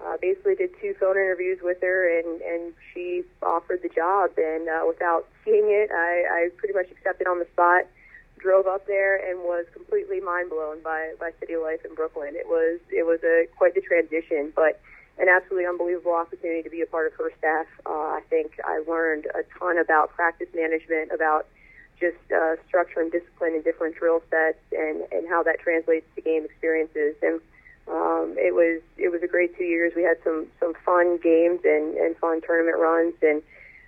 Uh, 0.00 0.16
basically, 0.20 0.54
did 0.54 0.70
two 0.80 0.94
phone 0.98 1.16
interviews 1.16 1.58
with 1.62 1.80
her, 1.80 2.18
and 2.18 2.40
and 2.42 2.72
she 2.92 3.22
offered 3.42 3.82
the 3.82 3.88
job. 3.88 4.30
And 4.36 4.68
uh, 4.68 4.84
without 4.86 5.28
seeing 5.44 5.66
it, 5.66 5.90
I, 5.90 6.24
I 6.30 6.48
pretty 6.56 6.74
much 6.74 6.90
accepted 6.90 7.26
on 7.26 7.38
the 7.38 7.46
spot. 7.52 7.86
Drove 8.38 8.66
up 8.66 8.86
there 8.88 9.16
and 9.30 9.40
was 9.40 9.66
completely 9.72 10.20
mind 10.20 10.50
blown 10.50 10.82
by 10.82 11.14
by 11.20 11.30
city 11.38 11.56
life 11.56 11.84
in 11.84 11.94
Brooklyn. 11.94 12.34
It 12.34 12.48
was 12.48 12.80
it 12.90 13.06
was 13.06 13.20
a 13.22 13.46
quite 13.56 13.74
the 13.74 13.80
transition, 13.80 14.52
but 14.56 14.80
an 15.18 15.28
absolutely 15.28 15.66
unbelievable 15.66 16.14
opportunity 16.14 16.62
to 16.62 16.70
be 16.70 16.80
a 16.80 16.86
part 16.86 17.06
of 17.06 17.12
her 17.14 17.30
staff. 17.38 17.66
Uh, 17.86 18.18
I 18.18 18.22
think 18.28 18.58
I 18.64 18.82
learned 18.88 19.26
a 19.26 19.44
ton 19.58 19.78
about 19.78 20.10
practice 20.14 20.48
management, 20.54 21.12
about 21.12 21.46
just 22.00 22.16
uh, 22.34 22.56
structure 22.66 23.00
and 23.00 23.12
discipline 23.12 23.54
in 23.54 23.62
different 23.62 23.94
drill 23.94 24.22
sets, 24.30 24.58
and 24.72 25.02
and 25.12 25.28
how 25.28 25.44
that 25.44 25.60
translates 25.60 26.06
to 26.16 26.20
game 26.20 26.44
experiences. 26.44 27.14
And 27.22 27.40
um, 27.88 28.36
it 28.38 28.54
was 28.54 28.80
it 28.96 29.10
was 29.10 29.22
a 29.22 29.26
great 29.26 29.56
two 29.56 29.64
years. 29.64 29.92
We 29.96 30.02
had 30.02 30.16
some 30.22 30.46
some 30.60 30.74
fun 30.84 31.18
games 31.18 31.60
and 31.64 31.96
and 31.96 32.16
fun 32.16 32.40
tournament 32.42 32.78
runs, 32.78 33.14
and 33.22 33.42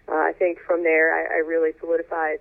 uh, 0.08 0.14
I 0.14 0.32
think 0.32 0.58
from 0.60 0.82
there 0.82 1.14
I, 1.14 1.36
I 1.36 1.38
really 1.38 1.72
solidified 1.80 2.40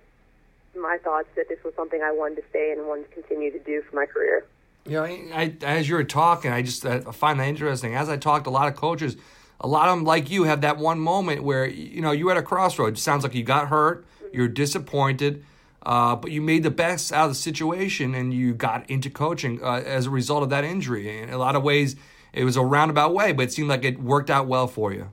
my 0.76 0.98
thoughts 1.02 1.28
that 1.36 1.48
this 1.48 1.62
was 1.64 1.74
something 1.74 2.02
I 2.02 2.10
wanted 2.10 2.36
to 2.36 2.42
stay 2.50 2.72
and 2.72 2.86
wanted 2.86 3.08
to 3.08 3.14
continue 3.14 3.52
to 3.52 3.58
do 3.60 3.82
for 3.82 3.94
my 3.94 4.06
career. 4.06 4.44
You 4.86 4.94
know, 4.94 5.04
I, 5.04 5.54
as 5.62 5.88
you 5.88 5.94
were 5.94 6.04
talking, 6.04 6.50
I 6.50 6.62
just 6.62 6.84
I 6.84 7.00
find 7.00 7.40
that 7.40 7.46
interesting. 7.46 7.94
As 7.94 8.08
I 8.08 8.16
talked 8.16 8.46
a 8.46 8.50
lot 8.50 8.68
of 8.68 8.76
coaches, 8.76 9.16
a 9.60 9.68
lot 9.68 9.88
of 9.88 9.96
them, 9.96 10.04
like 10.04 10.30
you, 10.30 10.44
have 10.44 10.60
that 10.62 10.76
one 10.76 10.98
moment 10.98 11.42
where 11.44 11.66
you 11.66 12.02
know 12.02 12.10
you 12.10 12.28
at 12.30 12.36
a 12.36 12.42
crossroads. 12.42 13.00
Sounds 13.00 13.22
like 13.22 13.34
you 13.34 13.44
got 13.44 13.68
hurt, 13.68 14.04
you're 14.32 14.48
disappointed, 14.48 15.44
uh, 15.86 16.16
but 16.16 16.30
you 16.30 16.40
made 16.40 16.62
the 16.62 16.70
best 16.70 17.12
out 17.12 17.24
of 17.24 17.30
the 17.30 17.34
situation 17.34 18.14
and 18.14 18.32
you 18.32 18.54
got 18.54 18.88
into 18.88 19.10
coaching 19.10 19.62
uh, 19.62 19.82
as 19.84 20.06
a 20.06 20.10
result 20.10 20.42
of 20.42 20.50
that 20.50 20.64
injury. 20.64 21.20
In 21.20 21.30
a 21.30 21.38
lot 21.38 21.56
of 21.56 21.62
ways, 21.62 21.96
it 22.32 22.44
was 22.44 22.56
a 22.56 22.62
roundabout 22.62 23.14
way, 23.14 23.32
but 23.32 23.42
it 23.44 23.52
seemed 23.52 23.68
like 23.68 23.84
it 23.84 24.00
worked 24.00 24.30
out 24.30 24.46
well 24.46 24.66
for 24.66 24.92
you. 24.92 25.10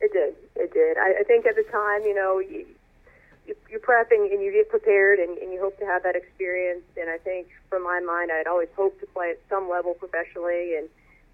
It 0.00 0.12
did. 0.12 0.34
It 0.56 0.72
did. 0.72 0.98
I, 0.98 1.20
I 1.20 1.22
think 1.24 1.46
at 1.46 1.56
the 1.56 1.64
time, 1.70 2.02
you 2.02 2.14
know, 2.14 2.38
you, 2.38 2.66
you, 3.46 3.78
prep 3.78 4.10
and, 4.10 4.30
and 4.30 4.42
you 4.42 4.52
get 4.52 4.68
prepared 4.68 5.18
and, 5.18 5.38
and 5.38 5.52
you 5.52 5.60
hope 5.60 5.78
to 5.78 5.86
have 5.86 6.02
that 6.02 6.16
experience. 6.16 6.82
And 7.00 7.08
I 7.08 7.18
think, 7.18 7.48
from 7.68 7.84
my 7.84 8.00
mind, 8.00 8.30
I'd 8.32 8.46
always 8.46 8.68
hoped 8.76 9.00
to 9.00 9.06
play 9.06 9.30
at 9.30 9.40
some 9.48 9.68
level 9.70 9.94
professionally 9.94 10.76
and 10.76 10.88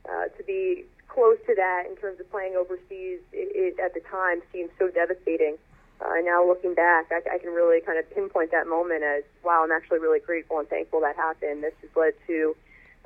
uh, 0.08 0.28
to 0.36 0.44
be 0.44 0.84
close 1.08 1.38
to 1.46 1.54
that 1.54 1.84
in 1.88 1.96
terms 1.96 2.20
of 2.20 2.30
playing 2.30 2.54
overseas. 2.56 3.20
It, 3.32 3.76
it 3.76 3.80
at 3.80 3.94
the 3.94 4.00
time 4.00 4.42
seemed 4.52 4.70
so 4.78 4.88
devastating. 4.88 5.56
Uh, 6.00 6.20
now 6.24 6.46
looking 6.46 6.74
back, 6.74 7.10
I, 7.10 7.20
I 7.34 7.38
can 7.38 7.50
really 7.50 7.80
kind 7.80 7.98
of 7.98 8.08
pinpoint 8.14 8.50
that 8.50 8.66
moment 8.66 9.02
as, 9.02 9.24
wow, 9.42 9.62
I'm 9.64 9.72
actually 9.72 9.98
really 9.98 10.20
grateful 10.20 10.58
and 10.58 10.68
thankful 10.68 11.00
that 11.00 11.16
happened. 11.16 11.62
This 11.62 11.72
has 11.80 11.90
led 11.96 12.14
to 12.26 12.56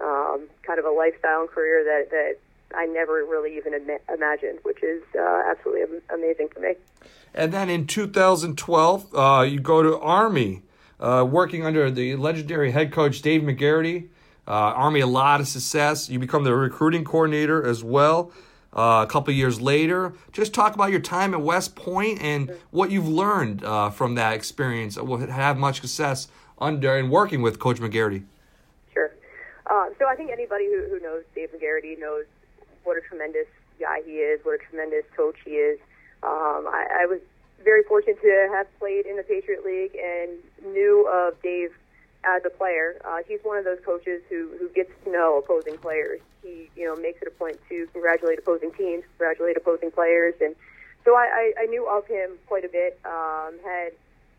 um, 0.01 0.49
kind 0.63 0.79
of 0.79 0.85
a 0.85 0.91
lifestyle 0.91 1.43
and 1.43 1.49
career 1.49 1.85
that, 1.85 2.11
that 2.11 2.39
I 2.77 2.87
never 2.87 3.25
really 3.25 3.57
even 3.57 3.75
imagined, 4.13 4.59
which 4.63 4.83
is 4.83 5.03
uh, 5.19 5.43
absolutely 5.47 6.01
amazing 6.13 6.49
for 6.49 6.61
me. 6.61 6.75
And 7.35 7.53
then 7.53 7.69
in 7.69 7.87
2012, 7.87 9.15
uh, 9.15 9.47
you 9.49 9.61
go 9.61 9.83
to 9.83 9.99
Army, 9.99 10.63
uh, 10.99 11.27
working 11.29 11.65
under 11.65 11.91
the 11.91 12.17
legendary 12.17 12.73
head 12.73 12.93
coach 12.93 13.23
Dave 13.23 13.43
Magarity. 13.43 14.09
Uh, 14.49 14.75
Army, 14.75 15.01
a 15.01 15.07
lot 15.07 15.41
of 15.41 15.47
success. 15.47 16.09
You 16.09 16.19
become 16.19 16.45
the 16.45 16.55
recruiting 16.55 17.05
coordinator 17.05 17.65
as 17.65 17.85
well. 17.85 18.33
Uh, 18.73 19.05
a 19.05 19.11
couple 19.11 19.33
years 19.35 19.61
later, 19.61 20.15
just 20.33 20.55
talk 20.55 20.75
about 20.75 20.91
your 20.91 21.01
time 21.01 21.35
at 21.35 21.41
West 21.41 21.75
Point 21.75 22.23
and 22.23 22.53
what 22.71 22.91
you've 22.91 23.09
learned 23.09 23.65
uh, 23.65 23.91
from 23.91 24.15
that 24.15 24.33
experience. 24.33 24.97
Will 24.97 25.19
have 25.19 25.59
much 25.59 25.81
success 25.81 26.29
under 26.59 26.97
and 26.97 27.11
working 27.11 27.43
with 27.43 27.59
Coach 27.59 27.81
Magarity. 27.81 28.25
Sure. 28.93 29.11
so 29.99 30.07
I 30.07 30.15
think 30.15 30.31
anybody 30.31 30.67
who, 30.67 30.87
who 30.89 31.01
knows 31.01 31.25
Dave 31.35 31.51
Magarity 31.53 31.99
knows 31.99 32.27
what 32.85 32.97
a 32.97 33.01
tremendous 33.01 33.47
guy 33.81 34.03
he 34.05 34.13
is, 34.13 34.45
what 34.45 34.55
a 34.55 34.59
tremendous 34.59 35.05
coach 35.17 35.37
he 35.45 35.53
is. 35.53 35.81
Um, 36.23 36.69
I, 36.69 37.03
I 37.03 37.07
was 37.07 37.21
very 37.65 37.83
fortunate 37.85 38.21
to 38.23 38.49
have 38.53 38.67
played 38.79 39.07
in 39.07 39.17
the 39.17 39.23
Patriot 39.23 39.65
League 39.65 39.97
and 39.97 40.31
knew 40.73 41.09
of 41.09 41.41
Dave 41.43 41.73
as 42.25 42.43
a 42.45 42.51
player. 42.51 43.01
Uh, 43.05 43.19
he's 43.27 43.41
one 43.43 43.59
of 43.59 43.65
those 43.65 43.79
coaches 43.85 44.23
who, 44.29 44.51
who 44.59 44.69
gets 44.71 44.91
to 45.05 45.11
know 45.11 45.39
opposing 45.39 45.79
players. 45.79 46.21
He, 46.43 46.71
you 46.77 46.85
know, 46.85 46.97
makes 46.97 47.21
it 47.23 47.29
a 47.29 47.31
point 47.31 47.59
to 47.69 47.87
congratulate 47.93 48.39
opposing 48.39 48.73
teams, 48.73 49.05
congratulate 49.17 49.57
opposing 49.57 49.91
players, 49.91 50.35
and 50.41 50.55
so 51.05 51.15
I, 51.17 51.53
I, 51.59 51.63
I 51.63 51.67
knew 51.67 51.89
of 51.89 52.07
him 52.07 52.33
quite 52.47 52.65
a 52.65 52.69
bit. 52.69 52.99
Um, 53.05 53.57
had 53.65 53.93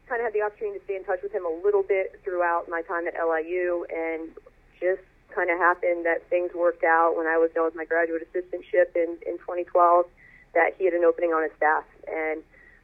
kind 0.08 0.22
of 0.22 0.26
had 0.26 0.34
the 0.34 0.42
opportunity 0.42 0.80
to 0.80 0.86
stay 0.86 0.96
in 0.96 1.04
touch 1.04 1.22
with 1.24 1.32
him 1.32 1.46
a 1.46 1.62
little 1.64 1.84
bit 1.84 2.20
throughout 2.24 2.70
my 2.70 2.82
time 2.84 3.08
at 3.08 3.16
LIU, 3.16 3.86
and 3.90 4.30
just 4.80 5.02
kind 5.34 5.50
of 5.50 5.58
happened 5.58 6.06
that 6.06 6.28
things 6.30 6.52
worked 6.54 6.84
out 6.84 7.16
when 7.16 7.26
I 7.26 7.38
was 7.38 7.50
done 7.56 7.66
with 7.66 7.76
my 7.76 7.86
graduate 7.86 8.28
assistantship 8.28 8.96
in, 8.96 9.18
in 9.26 9.38
2012 9.40 10.06
that 10.54 10.76
he 10.78 10.86
had 10.86 10.94
an 10.94 11.06
opening 11.06 11.32
on 11.32 11.44
his 11.44 11.52
staff. 11.56 11.86
And 12.08 12.44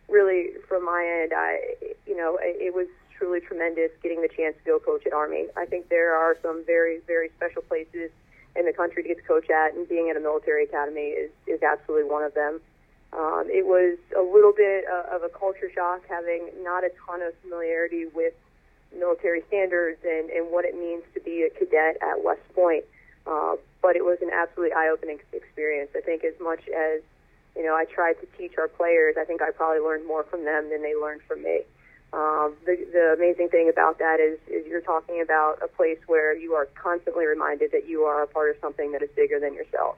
really, 0.10 0.52
from 0.68 0.86
my 0.86 1.22
end, 1.24 1.34
I, 1.36 1.60
you 2.06 2.16
know, 2.16 2.38
it, 2.42 2.74
was 2.74 2.88
truly 3.18 3.40
tremendous 3.40 3.92
getting 4.02 4.22
the 4.22 4.30
chance 4.30 4.56
to 4.58 4.64
go 4.64 4.80
coach 4.80 5.06
at 5.06 5.14
Army. 5.14 5.48
I 5.58 5.66
think 5.66 5.90
there 5.90 6.16
are 6.16 6.38
some 6.42 6.64
very, 6.66 7.00
very 7.08 7.30
special 7.36 7.62
places 7.62 8.12
in 8.56 8.66
the 8.66 8.74
country 8.74 9.04
to 9.04 9.10
get 9.10 9.18
to 9.18 9.24
coach 9.24 9.50
at, 9.50 9.74
and 9.74 9.88
being 9.88 10.10
at 10.10 10.18
a 10.18 10.20
military 10.20 10.64
academy 10.64 11.10
is, 11.18 11.32
is 11.46 11.62
absolutely 11.62 12.10
one 12.10 12.24
of 12.24 12.34
them. 12.34 12.60
Um, 13.14 13.46
it 13.48 13.66
was 13.66 13.98
a 14.18 14.22
little 14.22 14.54
bit 14.54 14.86
of 14.86 15.24
a 15.24 15.30
culture 15.30 15.72
shock 15.74 16.02
having 16.10 16.50
not 16.62 16.84
a 16.84 16.92
ton 17.06 17.22
of 17.22 17.34
familiarity 17.42 18.06
with 18.14 18.34
military 18.98 19.44
standards 19.48 20.00
and, 20.04 20.30
and 20.30 20.52
what 20.52 20.66
it 20.66 20.76
means 20.76 21.04
to 21.14 21.20
be 21.22 21.44
a 21.44 21.50
cadet 21.50 21.98
at 22.02 22.24
West 22.24 22.42
Point. 22.54 22.84
Uh, 23.26 23.56
but 23.82 23.96
it 23.96 24.04
was 24.04 24.18
an 24.22 24.30
absolutely 24.32 24.74
eye-opening 24.74 25.20
experience. 25.34 25.92
I 25.96 26.02
think 26.02 26.24
as 26.24 26.34
much 26.40 26.62
as 26.68 27.02
you 27.58 27.64
know, 27.64 27.76
I 27.76 27.86
tried 27.86 28.14
to 28.22 28.28
teach 28.38 28.54
our 28.58 28.68
players. 28.68 29.16
I 29.20 29.26
think 29.26 29.42
I 29.42 29.50
probably 29.50 29.82
learned 29.82 30.06
more 30.06 30.24
from 30.24 30.46
them 30.46 30.70
than 30.70 30.84
they 30.84 30.94
learned 30.96 31.22
from 31.28 31.42
me. 31.42 31.62
Um, 32.14 32.56
the, 32.66 32.78
the 32.94 33.16
amazing 33.18 33.50
thing 33.50 33.68
about 33.68 34.00
that 34.00 34.20
is, 34.20 34.40
is 34.48 34.66
you're 34.68 34.82
talking 34.82 35.20
about 35.22 35.60
a 35.62 35.68
place 35.68 35.98
where 36.08 36.38
you 36.38 36.54
are 36.54 36.68
constantly 36.82 37.26
reminded 37.26 37.72
that 37.74 37.90
you 37.90 38.04
are 38.04 38.24
a 38.24 38.28
part 38.28 38.52
of 38.52 38.56
something 38.62 38.92
that 38.94 39.02
is 39.02 39.10
bigger 39.16 39.40
than 39.40 39.56
yourself. 39.56 39.98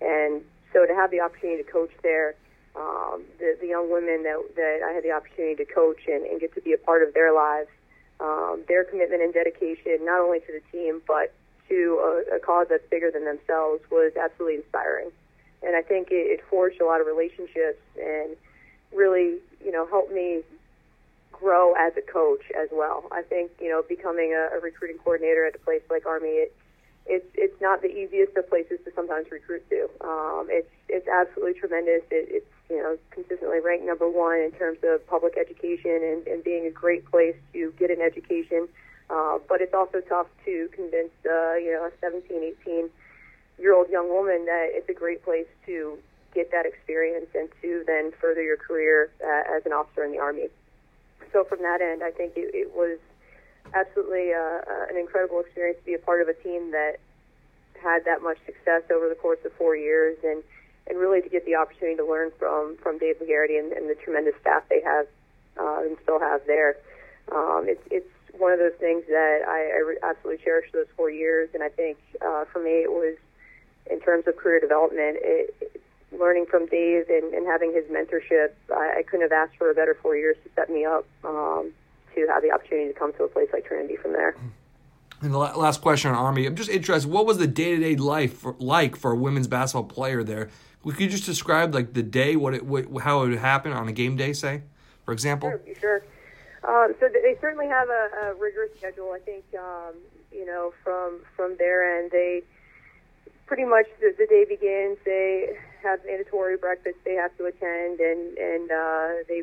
And 0.00 0.42
so 0.72 0.86
to 0.86 0.94
have 0.94 1.10
the 1.10 1.20
opportunity 1.20 1.62
to 1.62 1.70
coach 1.70 1.92
there, 2.02 2.34
um, 2.74 3.22
the, 3.38 3.56
the 3.60 3.68
young 3.68 3.92
women 3.92 4.24
that, 4.24 4.42
that 4.56 4.80
I 4.84 4.92
had 4.92 5.04
the 5.04 5.12
opportunity 5.12 5.54
to 5.62 5.64
coach 5.64 6.00
and, 6.08 6.26
and 6.26 6.40
get 6.40 6.54
to 6.54 6.60
be 6.60 6.72
a 6.72 6.78
part 6.78 7.06
of 7.06 7.14
their 7.14 7.32
lives, 7.32 7.68
um, 8.18 8.64
their 8.66 8.82
commitment 8.82 9.22
and 9.22 9.32
dedication, 9.32 9.98
not 10.02 10.20
only 10.20 10.40
to 10.40 10.52
the 10.52 10.62
team, 10.72 11.02
but 11.06 11.32
to 11.68 12.24
a, 12.32 12.36
a 12.36 12.40
cause 12.40 12.66
that's 12.68 12.88
bigger 12.90 13.10
than 13.12 13.24
themselves 13.24 13.82
was 13.90 14.12
absolutely 14.20 14.56
inspiring. 14.56 15.12
And 15.64 15.76
I 15.76 15.82
think 15.82 16.08
it, 16.10 16.38
it 16.38 16.40
forged 16.48 16.80
a 16.80 16.86
lot 16.86 17.00
of 17.00 17.06
relationships 17.06 17.80
and 18.00 18.36
really, 18.92 19.38
you 19.64 19.72
know, 19.72 19.86
helped 19.86 20.12
me 20.12 20.42
grow 21.44 21.74
as 21.74 21.92
a 21.96 22.02
coach 22.02 22.42
as 22.56 22.68
well. 22.72 23.04
I 23.12 23.22
think 23.22 23.50
you 23.60 23.68
know 23.68 23.82
becoming 23.86 24.32
a, 24.32 24.56
a 24.56 24.60
recruiting 24.60 24.98
coordinator 24.98 25.44
at 25.44 25.54
a 25.54 25.58
place 25.58 25.82
like 25.90 26.06
Army, 26.06 26.28
it, 26.28 26.56
it's 27.06 27.26
it's 27.34 27.60
not 27.60 27.82
the 27.82 27.88
easiest 27.88 28.36
of 28.36 28.48
places 28.48 28.78
to 28.84 28.92
sometimes 28.94 29.26
recruit 29.30 29.68
to. 29.70 29.90
Um, 30.00 30.46
it's 30.48 30.70
it's 30.88 31.08
absolutely 31.08 31.60
tremendous. 31.60 32.02
It, 32.10 32.28
it's 32.30 32.52
you 32.70 32.78
know 32.78 32.96
consistently 33.10 33.60
ranked 33.60 33.84
number 33.84 34.08
one 34.08 34.38
in 34.40 34.52
terms 34.52 34.78
of 34.84 35.06
public 35.06 35.36
education 35.36 36.00
and, 36.02 36.26
and 36.26 36.42
being 36.42 36.66
a 36.66 36.70
great 36.70 37.04
place 37.10 37.36
to 37.52 37.72
get 37.78 37.90
an 37.90 38.00
education. 38.00 38.68
Uh, 39.10 39.38
but 39.46 39.60
it's 39.60 39.74
also 39.74 40.00
tough 40.00 40.28
to 40.46 40.68
convince 40.72 41.12
uh, 41.26 41.54
you 41.54 41.72
know 41.72 41.84
a 41.84 41.92
17, 42.00 42.54
18 42.64 42.90
year 43.58 43.74
old 43.74 43.88
young 43.88 44.08
woman 44.08 44.46
that 44.46 44.68
it's 44.70 44.88
a 44.88 44.94
great 44.94 45.24
place 45.24 45.46
to 45.66 45.98
get 46.34 46.50
that 46.50 46.66
experience 46.66 47.26
and 47.34 47.48
to 47.62 47.84
then 47.86 48.12
further 48.20 48.42
your 48.42 48.56
career 48.56 49.10
uh, 49.22 49.56
as 49.56 49.64
an 49.64 49.72
officer 49.72 50.04
in 50.04 50.10
the 50.10 50.18
Army 50.18 50.48
so 51.34 51.44
from 51.44 51.60
that 51.62 51.82
end, 51.82 52.02
I 52.02 52.12
think 52.12 52.32
it, 52.36 52.54
it 52.54 52.72
was 52.74 52.98
absolutely 53.74 54.32
uh, 54.32 54.62
uh, 54.64 54.86
an 54.88 54.96
incredible 54.96 55.40
experience 55.40 55.78
to 55.80 55.84
be 55.84 55.94
a 55.94 55.98
part 55.98 56.22
of 56.22 56.28
a 56.28 56.34
team 56.34 56.70
that 56.70 56.96
had 57.82 58.06
that 58.06 58.22
much 58.22 58.38
success 58.46 58.82
over 58.90 59.10
the 59.10 59.16
course 59.16 59.40
of 59.44 59.52
four 59.52 59.76
years, 59.76 60.16
and 60.24 60.42
and 60.86 60.98
really 60.98 61.20
to 61.20 61.28
get 61.28 61.44
the 61.44 61.56
opportunity 61.56 61.96
to 61.96 62.06
learn 62.06 62.30
from 62.38 62.78
from 62.80 62.98
Dave 62.98 63.16
Magarity 63.20 63.58
and, 63.58 63.72
and 63.72 63.90
the 63.90 63.96
tremendous 63.96 64.34
staff 64.40 64.62
they 64.70 64.80
have 64.80 65.06
uh, 65.58 65.82
and 65.82 65.98
still 66.02 66.20
have 66.20 66.40
there. 66.46 66.76
Um, 67.34 67.66
it's 67.66 67.82
it's 67.90 68.08
one 68.38 68.52
of 68.52 68.58
those 68.58 68.78
things 68.78 69.04
that 69.08 69.42
I, 69.46 69.82
I 69.82 70.10
absolutely 70.10 70.42
cherish 70.44 70.70
those 70.72 70.86
four 70.96 71.10
years, 71.10 71.50
and 71.52 71.62
I 71.62 71.68
think 71.68 71.98
uh, 72.24 72.44
for 72.52 72.62
me 72.62 72.86
it 72.86 72.90
was 72.90 73.16
in 73.90 74.00
terms 74.00 74.26
of 74.26 74.36
career 74.36 74.60
development. 74.60 75.18
It, 75.20 75.80
learning 76.18 76.46
from 76.46 76.66
Dave 76.66 77.08
and, 77.08 77.34
and 77.34 77.46
having 77.46 77.72
his 77.72 77.84
mentorship, 77.86 78.50
I, 78.72 78.98
I 78.98 79.02
couldn't 79.02 79.22
have 79.22 79.32
asked 79.32 79.56
for 79.56 79.70
a 79.70 79.74
better 79.74 79.96
four 80.00 80.16
years 80.16 80.36
to 80.44 80.50
set 80.54 80.70
me 80.70 80.84
up 80.84 81.06
um, 81.24 81.72
to 82.14 82.26
have 82.28 82.42
the 82.42 82.52
opportunity 82.52 82.92
to 82.92 82.98
come 82.98 83.12
to 83.14 83.24
a 83.24 83.28
place 83.28 83.48
like 83.52 83.66
Trinity 83.66 83.96
from 83.96 84.12
there. 84.12 84.36
And 85.20 85.32
the 85.32 85.38
last 85.38 85.80
question 85.80 86.10
on 86.10 86.16
Army, 86.16 86.46
I'm 86.46 86.54
just 86.54 86.70
interested. 86.70 87.10
What 87.10 87.26
was 87.26 87.38
the 87.38 87.46
day 87.46 87.76
to 87.76 87.80
day 87.80 87.96
life 87.96 88.38
for, 88.38 88.54
like 88.58 88.96
for 88.96 89.12
a 89.12 89.16
women's 89.16 89.48
basketball 89.48 89.84
player 89.84 90.22
there? 90.22 90.50
Could 90.82 91.00
you 91.00 91.08
just 91.08 91.24
describe 91.24 91.74
like 91.74 91.94
the 91.94 92.02
day, 92.02 92.36
what 92.36 92.52
it, 92.54 92.66
what, 92.66 92.86
how 93.02 93.22
it 93.22 93.30
would 93.30 93.38
happen 93.38 93.72
on 93.72 93.88
a 93.88 93.92
game 93.92 94.16
day, 94.16 94.34
say, 94.34 94.62
for 95.04 95.12
example? 95.12 95.50
Sure, 95.50 95.74
sure. 95.80 96.04
Um, 96.68 96.94
so 97.00 97.08
they 97.08 97.36
certainly 97.40 97.68
have 97.68 97.88
a, 97.88 98.08
a 98.22 98.34
rigorous 98.34 98.70
schedule. 98.76 99.12
I 99.12 99.18
think 99.18 99.44
um, 99.58 99.94
you 100.30 100.44
know 100.44 100.72
from 100.82 101.20
from 101.36 101.56
their 101.58 101.98
end, 101.98 102.10
they 102.10 102.42
pretty 103.46 103.64
much 103.64 103.86
the, 104.00 104.14
the 104.16 104.26
day 104.26 104.44
begins. 104.48 104.98
They 105.04 105.56
have 105.82 106.00
mandatory 106.06 106.56
breakfast 106.56 106.96
they 107.04 107.14
have 107.14 107.36
to 107.38 107.46
attend, 107.46 108.00
and 108.00 108.38
and 108.38 108.70
uh, 108.70 109.08
they 109.28 109.42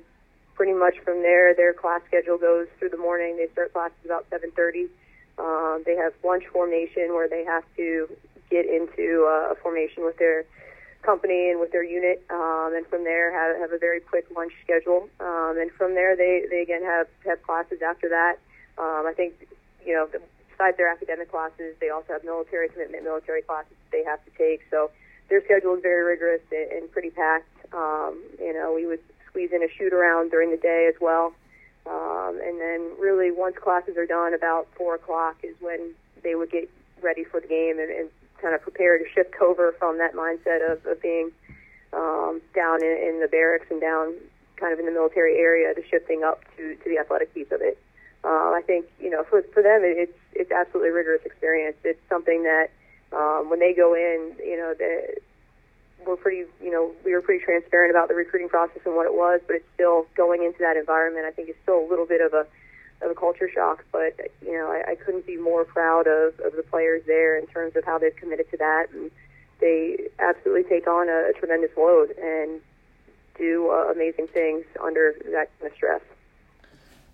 pretty 0.55 0.73
much 0.73 0.95
from 1.03 1.21
there 1.21 1.53
their 1.55 1.73
class 1.73 2.01
schedule 2.07 2.37
goes 2.37 2.67
through 2.79 2.89
the 2.89 2.97
morning. 2.97 3.37
They 3.37 3.51
start 3.51 3.73
classes 3.73 3.97
about 4.05 4.29
7:30. 4.29 4.89
Um, 5.37 5.83
they 5.85 5.95
have 5.95 6.13
lunch 6.23 6.43
formation 6.51 7.13
where 7.13 7.29
they 7.29 7.43
have 7.45 7.63
to 7.77 8.09
get 8.49 8.65
into 8.65 9.25
uh, 9.25 9.53
a 9.53 9.55
formation 9.55 10.03
with 10.03 10.17
their 10.17 10.45
company 11.01 11.49
and 11.49 11.59
with 11.59 11.71
their 11.71 11.83
unit, 11.83 12.23
um, 12.29 12.73
and 12.75 12.85
from 12.87 13.03
there 13.03 13.31
have, 13.31 13.57
have 13.57 13.71
a 13.71 13.79
very 13.79 13.99
quick 13.99 14.25
lunch 14.35 14.53
schedule. 14.63 15.09
Um, 15.19 15.57
and 15.57 15.71
from 15.71 15.95
there, 15.95 16.15
they, 16.15 16.43
they 16.49 16.61
again 16.61 16.83
have 16.83 17.07
have 17.25 17.41
classes 17.43 17.81
after 17.81 18.09
that. 18.09 18.37
Um, 18.77 19.05
I 19.07 19.13
think 19.15 19.33
you 19.85 19.93
know 19.93 20.07
besides 20.51 20.77
their 20.77 20.91
academic 20.91 21.31
classes, 21.31 21.75
they 21.79 21.89
also 21.89 22.13
have 22.13 22.23
military 22.23 22.69
commitment 22.69 23.03
military 23.03 23.41
classes 23.41 23.77
they 23.91 24.03
have 24.03 24.23
to 24.25 24.31
take. 24.37 24.61
So 24.69 24.91
their 25.29 25.43
schedule 25.43 25.75
is 25.75 25.81
very 25.81 26.03
rigorous 26.03 26.41
and 26.51 26.91
pretty 26.91 27.09
packed. 27.09 27.47
Um, 27.73 28.21
you 28.39 28.53
know, 28.53 28.73
we 28.73 28.85
would 28.85 28.99
squeeze 29.27 29.51
in 29.53 29.63
a 29.63 29.67
shoot 29.77 29.93
around 29.93 30.31
during 30.31 30.51
the 30.51 30.57
day 30.57 30.89
as 30.93 30.99
well. 30.99 31.33
Um, 31.85 32.39
and 32.43 32.59
then 32.59 32.91
really 32.99 33.31
once 33.31 33.55
classes 33.57 33.97
are 33.97 34.05
done 34.05 34.33
about 34.33 34.67
four 34.75 34.95
o'clock 34.95 35.37
is 35.43 35.55
when 35.59 35.93
they 36.23 36.35
would 36.35 36.51
get 36.51 36.69
ready 37.01 37.23
for 37.23 37.39
the 37.39 37.47
game 37.47 37.79
and, 37.79 37.89
and 37.89 38.09
kind 38.41 38.53
of 38.53 38.61
prepare 38.61 38.97
to 38.97 39.05
shift 39.13 39.33
over 39.41 39.73
from 39.79 39.97
that 39.97 40.13
mindset 40.13 40.69
of, 40.69 40.85
of 40.85 41.01
being 41.01 41.31
um, 41.93 42.41
down 42.53 42.83
in, 42.83 42.91
in 42.91 43.19
the 43.21 43.27
barracks 43.27 43.65
and 43.69 43.81
down 43.81 44.13
kind 44.57 44.73
of 44.73 44.79
in 44.79 44.85
the 44.85 44.91
military 44.91 45.37
area 45.37 45.73
to 45.73 45.81
shifting 45.89 46.23
up 46.23 46.41
to, 46.55 46.75
to 46.75 46.89
the 46.89 46.99
athletic 46.99 47.33
piece 47.33 47.51
of 47.51 47.61
it. 47.61 47.77
Uh, 48.23 48.53
I 48.53 48.61
think 48.65 48.85
you 48.99 49.09
know 49.09 49.23
for 49.23 49.41
for 49.51 49.63
them 49.63 49.81
it's 49.83 50.13
it's 50.33 50.51
absolutely 50.51 50.91
rigorous 50.91 51.25
experience. 51.25 51.77
It's 51.83 51.99
something 52.07 52.43
that 52.43 52.69
um, 53.13 53.49
when 53.49 53.59
they 53.59 53.73
go 53.73 53.93
in, 53.93 54.35
you 54.39 54.57
know, 54.57 54.73
the, 54.77 55.17
we're 56.05 56.15
pretty, 56.15 56.45
you 56.61 56.71
know, 56.71 56.91
we 57.05 57.13
were 57.13 57.21
pretty 57.21 57.43
transparent 57.43 57.91
about 57.91 58.07
the 58.07 58.15
recruiting 58.15 58.49
process 58.49 58.81
and 58.85 58.95
what 58.95 59.05
it 59.05 59.13
was, 59.13 59.41
but 59.45 59.57
it's 59.57 59.67
still 59.73 60.07
going 60.15 60.43
into 60.43 60.59
that 60.59 60.77
environment. 60.77 61.25
I 61.25 61.31
think 61.31 61.49
it's 61.49 61.59
still 61.63 61.79
a 61.79 61.87
little 61.87 62.05
bit 62.05 62.21
of 62.21 62.33
a 62.33 62.45
of 63.03 63.09
a 63.09 63.15
culture 63.15 63.49
shock, 63.51 63.83
but 63.91 64.13
you 64.45 64.53
know, 64.53 64.71
I, 64.71 64.91
I 64.91 64.95
couldn't 64.95 65.25
be 65.25 65.35
more 65.35 65.65
proud 65.65 66.07
of 66.07 66.39
of 66.39 66.55
the 66.55 66.63
players 66.63 67.03
there 67.07 67.37
in 67.37 67.47
terms 67.47 67.75
of 67.75 67.83
how 67.83 67.97
they've 67.97 68.15
committed 68.15 68.49
to 68.51 68.57
that, 68.57 68.87
and 68.93 69.09
they 69.59 70.09
absolutely 70.19 70.63
take 70.63 70.87
on 70.87 71.09
a, 71.09 71.29
a 71.29 71.33
tremendous 71.37 71.71
load 71.75 72.11
and 72.11 72.61
do 73.37 73.71
uh, 73.71 73.91
amazing 73.91 74.27
things 74.27 74.65
under 74.83 75.15
that 75.31 75.49
kind 75.59 75.71
of 75.71 75.73
stress. 75.75 76.01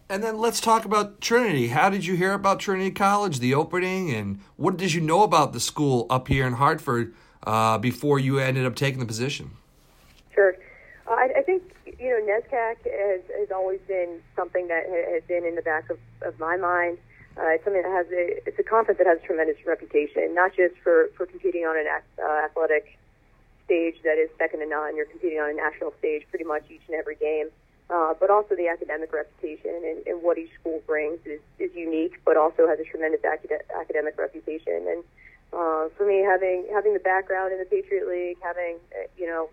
And 0.09 0.23
then 0.23 0.37
let's 0.37 0.61
talk 0.61 0.85
about 0.85 1.19
Trinity. 1.19 1.67
How 1.67 1.89
did 1.89 2.05
you 2.05 2.15
hear 2.15 2.31
about 2.31 2.61
Trinity 2.61 2.91
College, 2.91 3.39
the 3.39 3.53
opening, 3.53 4.13
and 4.13 4.39
what 4.55 4.77
did 4.77 4.93
you 4.93 5.01
know 5.01 5.23
about 5.23 5.51
the 5.51 5.59
school 5.59 6.07
up 6.09 6.29
here 6.29 6.47
in 6.47 6.53
Hartford 6.53 7.13
uh, 7.43 7.77
before 7.77 8.17
you 8.17 8.39
ended 8.39 8.65
up 8.65 8.75
taking 8.75 8.99
the 8.99 9.05
position? 9.05 9.51
Sure. 10.33 10.55
Uh, 11.07 11.11
I, 11.11 11.29
I, 11.39 11.41
think, 11.41 11.63
you 11.99 12.09
know, 12.09 12.25
NESCAC 12.25 12.77
has, 12.85 13.21
has 13.37 13.51
always 13.51 13.81
been 13.85 14.21
something 14.33 14.69
that 14.69 14.85
has 14.87 15.23
been 15.27 15.43
in 15.43 15.55
the 15.55 15.61
back 15.61 15.89
of, 15.89 15.99
of 16.21 16.39
my 16.39 16.55
mind. 16.55 16.97
Uh, 17.37 17.49
it's 17.49 17.65
something 17.65 17.81
that 17.81 17.91
has 17.91 18.07
a, 18.07 18.47
it's 18.47 18.57
a 18.59 18.63
conference 18.63 18.99
that 18.99 19.07
has 19.07 19.19
a 19.21 19.27
tremendous 19.27 19.57
reputation, 19.65 20.33
not 20.33 20.55
just 20.55 20.75
for, 20.83 21.09
for 21.17 21.25
competing 21.25 21.65
on 21.65 21.77
an 21.77 21.85
uh, 21.85 22.45
athletic 22.45 22.97
stage 23.65 23.95
that 24.05 24.17
is 24.17 24.29
second 24.37 24.61
to 24.61 24.67
none. 24.67 24.95
You're 24.95 25.05
competing 25.05 25.39
on 25.39 25.49
a 25.49 25.53
national 25.53 25.93
stage 25.99 26.23
pretty 26.29 26.45
much 26.45 26.63
each 26.69 26.81
and 26.87 26.95
every 26.95 27.15
game 27.15 27.49
uh, 27.89 28.13
but 28.19 28.29
also 28.29 28.55
the 28.55 28.67
academic 28.67 29.13
reputation 29.13 29.71
and, 29.85 30.05
and 30.05 30.21
what 30.21 30.37
each 30.37 30.51
school 30.59 30.81
brings 30.85 31.19
is, 31.25 31.39
is 31.57 31.73
unique, 31.73 32.19
but 32.25 32.35
also 32.35 32.67
has 32.67 32.79
a 32.79 32.83
tremendous 32.83 33.21
acad- 33.23 33.63
academic 33.79 34.17
reputation. 34.17 34.85
And 34.87 35.03
uh, 35.53 35.87
for 35.95 36.05
me, 36.05 36.19
having 36.19 36.67
having 36.73 36.93
the 36.93 36.99
background 36.99 37.53
in 37.53 37.59
the 37.59 37.65
Patriot 37.65 38.07
League, 38.07 38.37
having 38.43 38.77
uh, 38.91 39.07
you 39.17 39.25
know 39.25 39.49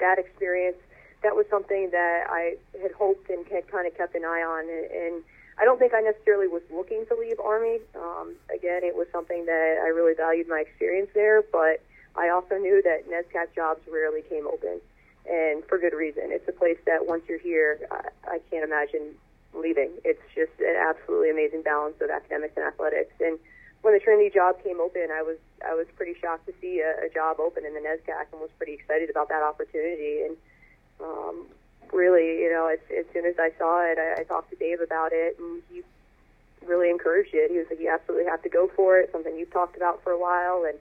that 0.00 0.18
experience, 0.18 0.78
that 1.22 1.36
was 1.36 1.46
something 1.48 1.90
that 1.92 2.26
I 2.28 2.56
had 2.82 2.90
hoped 2.92 3.30
and 3.30 3.46
had 3.46 3.70
kind 3.70 3.86
of 3.86 3.96
kept 3.96 4.16
an 4.16 4.24
eye 4.24 4.42
on. 4.42 4.68
And, 4.68 4.90
and 4.90 5.24
I 5.58 5.64
don't 5.64 5.78
think 5.78 5.94
I 5.94 6.00
necessarily 6.00 6.48
was 6.48 6.62
looking 6.72 7.04
to 7.06 7.14
leave 7.14 7.38
Army. 7.38 7.78
Um, 7.94 8.34
again, 8.52 8.82
it 8.82 8.96
was 8.96 9.06
something 9.12 9.46
that 9.46 9.78
I 9.84 9.88
really 9.88 10.14
valued 10.14 10.48
my 10.48 10.58
experience 10.58 11.10
there, 11.14 11.42
but 11.52 11.82
I 12.16 12.30
also 12.30 12.56
knew 12.56 12.82
that 12.82 13.06
NESCAC 13.08 13.54
jobs 13.54 13.80
rarely 13.86 14.22
came 14.22 14.48
open 14.48 14.80
and 15.28 15.64
for 15.64 15.78
good 15.78 15.94
reason. 15.94 16.24
It's 16.28 16.48
a 16.48 16.52
place 16.52 16.78
that 16.86 17.06
once 17.06 17.24
you're 17.28 17.38
here, 17.38 17.80
I, 17.90 18.08
I 18.24 18.40
can't 18.50 18.64
imagine 18.64 19.14
leaving. 19.54 19.90
It's 20.04 20.22
just 20.34 20.52
an 20.60 20.76
absolutely 20.76 21.30
amazing 21.30 21.62
balance 21.62 21.96
of 22.00 22.10
academics 22.10 22.56
and 22.56 22.66
athletics. 22.66 23.12
And 23.20 23.38
when 23.82 23.94
the 23.94 24.00
Trinity 24.00 24.30
job 24.30 24.62
came 24.62 24.80
open, 24.80 25.08
I 25.12 25.22
was 25.22 25.38
I 25.66 25.74
was 25.74 25.86
pretty 25.96 26.14
shocked 26.20 26.46
to 26.46 26.54
see 26.60 26.80
a, 26.80 27.06
a 27.06 27.08
job 27.08 27.40
open 27.40 27.64
in 27.64 27.74
the 27.74 27.80
NESCAC 27.80 28.32
and 28.32 28.40
was 28.40 28.50
pretty 28.56 28.74
excited 28.74 29.10
about 29.10 29.28
that 29.28 29.42
opportunity. 29.42 30.22
And 30.22 30.36
um, 31.00 31.46
really, 31.92 32.42
you 32.42 32.50
know, 32.50 32.66
as, 32.68 32.78
as 32.96 33.04
soon 33.12 33.24
as 33.26 33.34
I 33.38 33.50
saw 33.58 33.82
it, 33.84 33.98
I, 33.98 34.20
I 34.20 34.24
talked 34.24 34.50
to 34.50 34.56
Dave 34.56 34.80
about 34.80 35.12
it, 35.12 35.38
and 35.38 35.62
he 35.70 35.82
really 36.66 36.90
encouraged 36.90 37.34
it. 37.34 37.50
He 37.50 37.58
was 37.58 37.66
like, 37.70 37.80
"You 37.80 37.90
absolutely 37.90 38.26
have 38.26 38.42
to 38.42 38.48
go 38.48 38.70
for 38.74 38.98
it." 38.98 39.10
Something 39.12 39.36
you've 39.36 39.52
talked 39.52 39.76
about 39.76 40.02
for 40.02 40.12
a 40.12 40.18
while, 40.18 40.64
and 40.64 40.78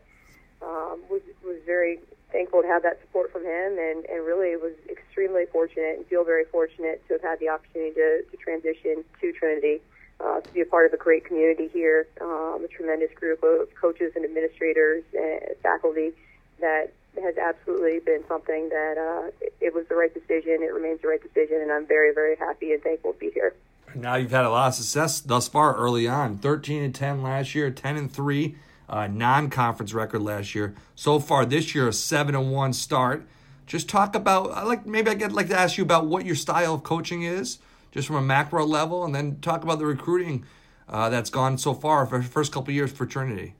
um, 0.61 0.99
was 1.09 1.21
was 1.43 1.57
very 1.65 1.99
thankful 2.31 2.61
to 2.61 2.67
have 2.67 2.83
that 2.83 2.99
support 3.01 3.31
from 3.31 3.43
him, 3.43 3.77
and 3.77 4.05
and 4.05 4.25
really 4.25 4.55
was 4.55 4.73
extremely 4.89 5.45
fortunate 5.51 5.97
and 5.97 6.05
feel 6.07 6.23
very 6.23 6.45
fortunate 6.45 7.05
to 7.07 7.13
have 7.13 7.21
had 7.21 7.39
the 7.39 7.49
opportunity 7.49 7.93
to, 7.95 8.23
to 8.29 8.37
transition 8.37 9.03
to 9.21 9.31
Trinity. 9.33 9.81
Uh, 10.21 10.41
to 10.41 10.51
be 10.51 10.59
a 10.59 10.65
part 10.65 10.85
of 10.85 10.91
a 10.91 10.97
great 10.97 11.23
community 11.23 11.69
here, 11.69 12.05
um, 12.19 12.61
a 12.61 12.67
tremendous 12.67 13.09
group 13.15 13.41
of 13.41 13.73
coaches 13.79 14.11
and 14.17 14.25
administrators 14.25 15.01
and 15.17 15.55
faculty 15.63 16.11
that 16.59 16.91
has 17.23 17.37
absolutely 17.37 17.99
been 17.99 18.21
something 18.27 18.67
that 18.67 18.97
uh, 18.97 19.31
it 19.61 19.73
was 19.73 19.85
the 19.87 19.95
right 19.95 20.13
decision. 20.13 20.61
It 20.61 20.73
remains 20.73 21.01
the 21.01 21.07
right 21.07 21.21
decision, 21.21 21.61
and 21.61 21.71
I'm 21.71 21.85
very, 21.85 22.13
very 22.13 22.35
happy 22.35 22.73
and 22.73 22.83
thankful 22.83 23.13
to 23.13 23.19
be 23.19 23.31
here. 23.33 23.53
Now 23.95 24.15
you've 24.15 24.31
had 24.31 24.45
a 24.45 24.49
lot 24.49 24.67
of 24.67 24.73
success 24.75 25.19
thus 25.19 25.47
far 25.47 25.75
early 25.75 26.07
on. 26.07 26.37
13 26.37 26.83
and 26.83 26.93
10 26.93 27.23
last 27.23 27.55
year, 27.55 27.71
10 27.71 27.97
and 27.97 28.11
3 28.11 28.55
uh, 28.89 29.07
non-conference 29.07 29.93
record 29.93 30.21
last 30.21 30.55
year. 30.55 30.75
So 30.95 31.19
far 31.19 31.45
this 31.45 31.73
year, 31.75 31.87
a 31.87 31.93
7 31.93 32.35
and 32.35 32.51
1 32.51 32.73
start. 32.73 33.27
Just 33.67 33.87
talk 33.87 34.15
about 34.15 34.51
I 34.51 34.63
like 34.63 34.87
maybe 34.87 35.11
I 35.11 35.13
get 35.13 35.31
like 35.31 35.47
to 35.49 35.59
ask 35.59 35.77
you 35.77 35.83
about 35.83 36.07
what 36.07 36.25
your 36.25 36.35
style 36.35 36.73
of 36.73 36.81
coaching 36.81 37.21
is, 37.21 37.59
just 37.91 38.07
from 38.07 38.15
a 38.15 38.21
macro 38.21 38.65
level, 38.65 39.05
and 39.05 39.13
then 39.13 39.39
talk 39.41 39.63
about 39.63 39.77
the 39.77 39.85
recruiting 39.85 40.43
uh, 40.87 41.09
that's 41.09 41.29
gone 41.29 41.57
so 41.59 41.75
far 41.75 42.07
for 42.07 42.17
the 42.17 42.23
first 42.23 42.51
couple 42.51 42.73
years 42.73 42.91
for 42.91 43.05
Trinity. 43.05 43.53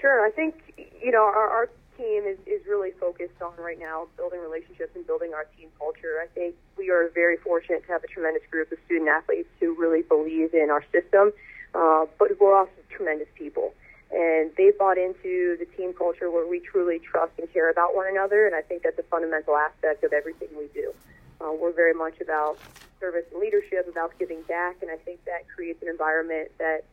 Sure, 0.00 0.26
I 0.26 0.30
think 0.30 0.54
you 1.02 1.10
know 1.10 1.24
our, 1.24 1.48
our 1.50 1.68
team 1.98 2.22
is, 2.24 2.38
is 2.46 2.64
really 2.66 2.92
focused 2.92 3.42
on 3.42 3.52
right 3.58 3.78
now 3.78 4.06
building 4.16 4.40
relationships 4.40 4.92
and 4.94 5.06
building 5.06 5.34
our 5.34 5.44
team 5.58 5.68
culture. 5.78 6.20
I 6.22 6.26
think 6.28 6.54
we 6.78 6.88
are 6.90 7.10
very 7.14 7.36
fortunate 7.36 7.84
to 7.86 7.92
have 7.92 8.02
a 8.04 8.06
tremendous 8.06 8.44
group 8.50 8.72
of 8.72 8.78
student 8.86 9.10
athletes 9.10 9.48
who 9.60 9.74
really 9.74 10.02
believe 10.02 10.54
in 10.54 10.70
our 10.70 10.84
system, 10.90 11.32
uh, 11.74 12.06
but 12.18 12.28
who 12.38 12.46
are 12.46 12.60
also 12.60 12.72
tremendous 12.88 13.28
people. 13.34 13.74
And 14.10 14.50
they 14.56 14.72
bought 14.78 14.96
into 14.96 15.56
the 15.58 15.66
team 15.76 15.92
culture 15.92 16.30
where 16.30 16.46
we 16.46 16.60
truly 16.60 16.98
trust 16.98 17.32
and 17.38 17.52
care 17.52 17.70
about 17.70 17.94
one 17.94 18.06
another, 18.08 18.46
and 18.46 18.54
I 18.54 18.62
think 18.62 18.82
that's 18.82 18.98
a 18.98 19.02
fundamental 19.04 19.56
aspect 19.56 20.02
of 20.02 20.12
everything 20.12 20.48
we 20.56 20.68
do. 20.72 20.94
Uh, 21.40 21.52
we're 21.52 21.72
very 21.72 21.94
much 21.94 22.20
about 22.20 22.58
service 23.00 23.24
and 23.32 23.40
leadership, 23.40 23.86
about 23.88 24.12
giving 24.18 24.42
back, 24.42 24.76
and 24.82 24.90
I 24.90 24.96
think 24.96 25.24
that 25.26 25.46
creates 25.54 25.82
an 25.82 25.88
environment 25.88 26.50
that 26.58 26.84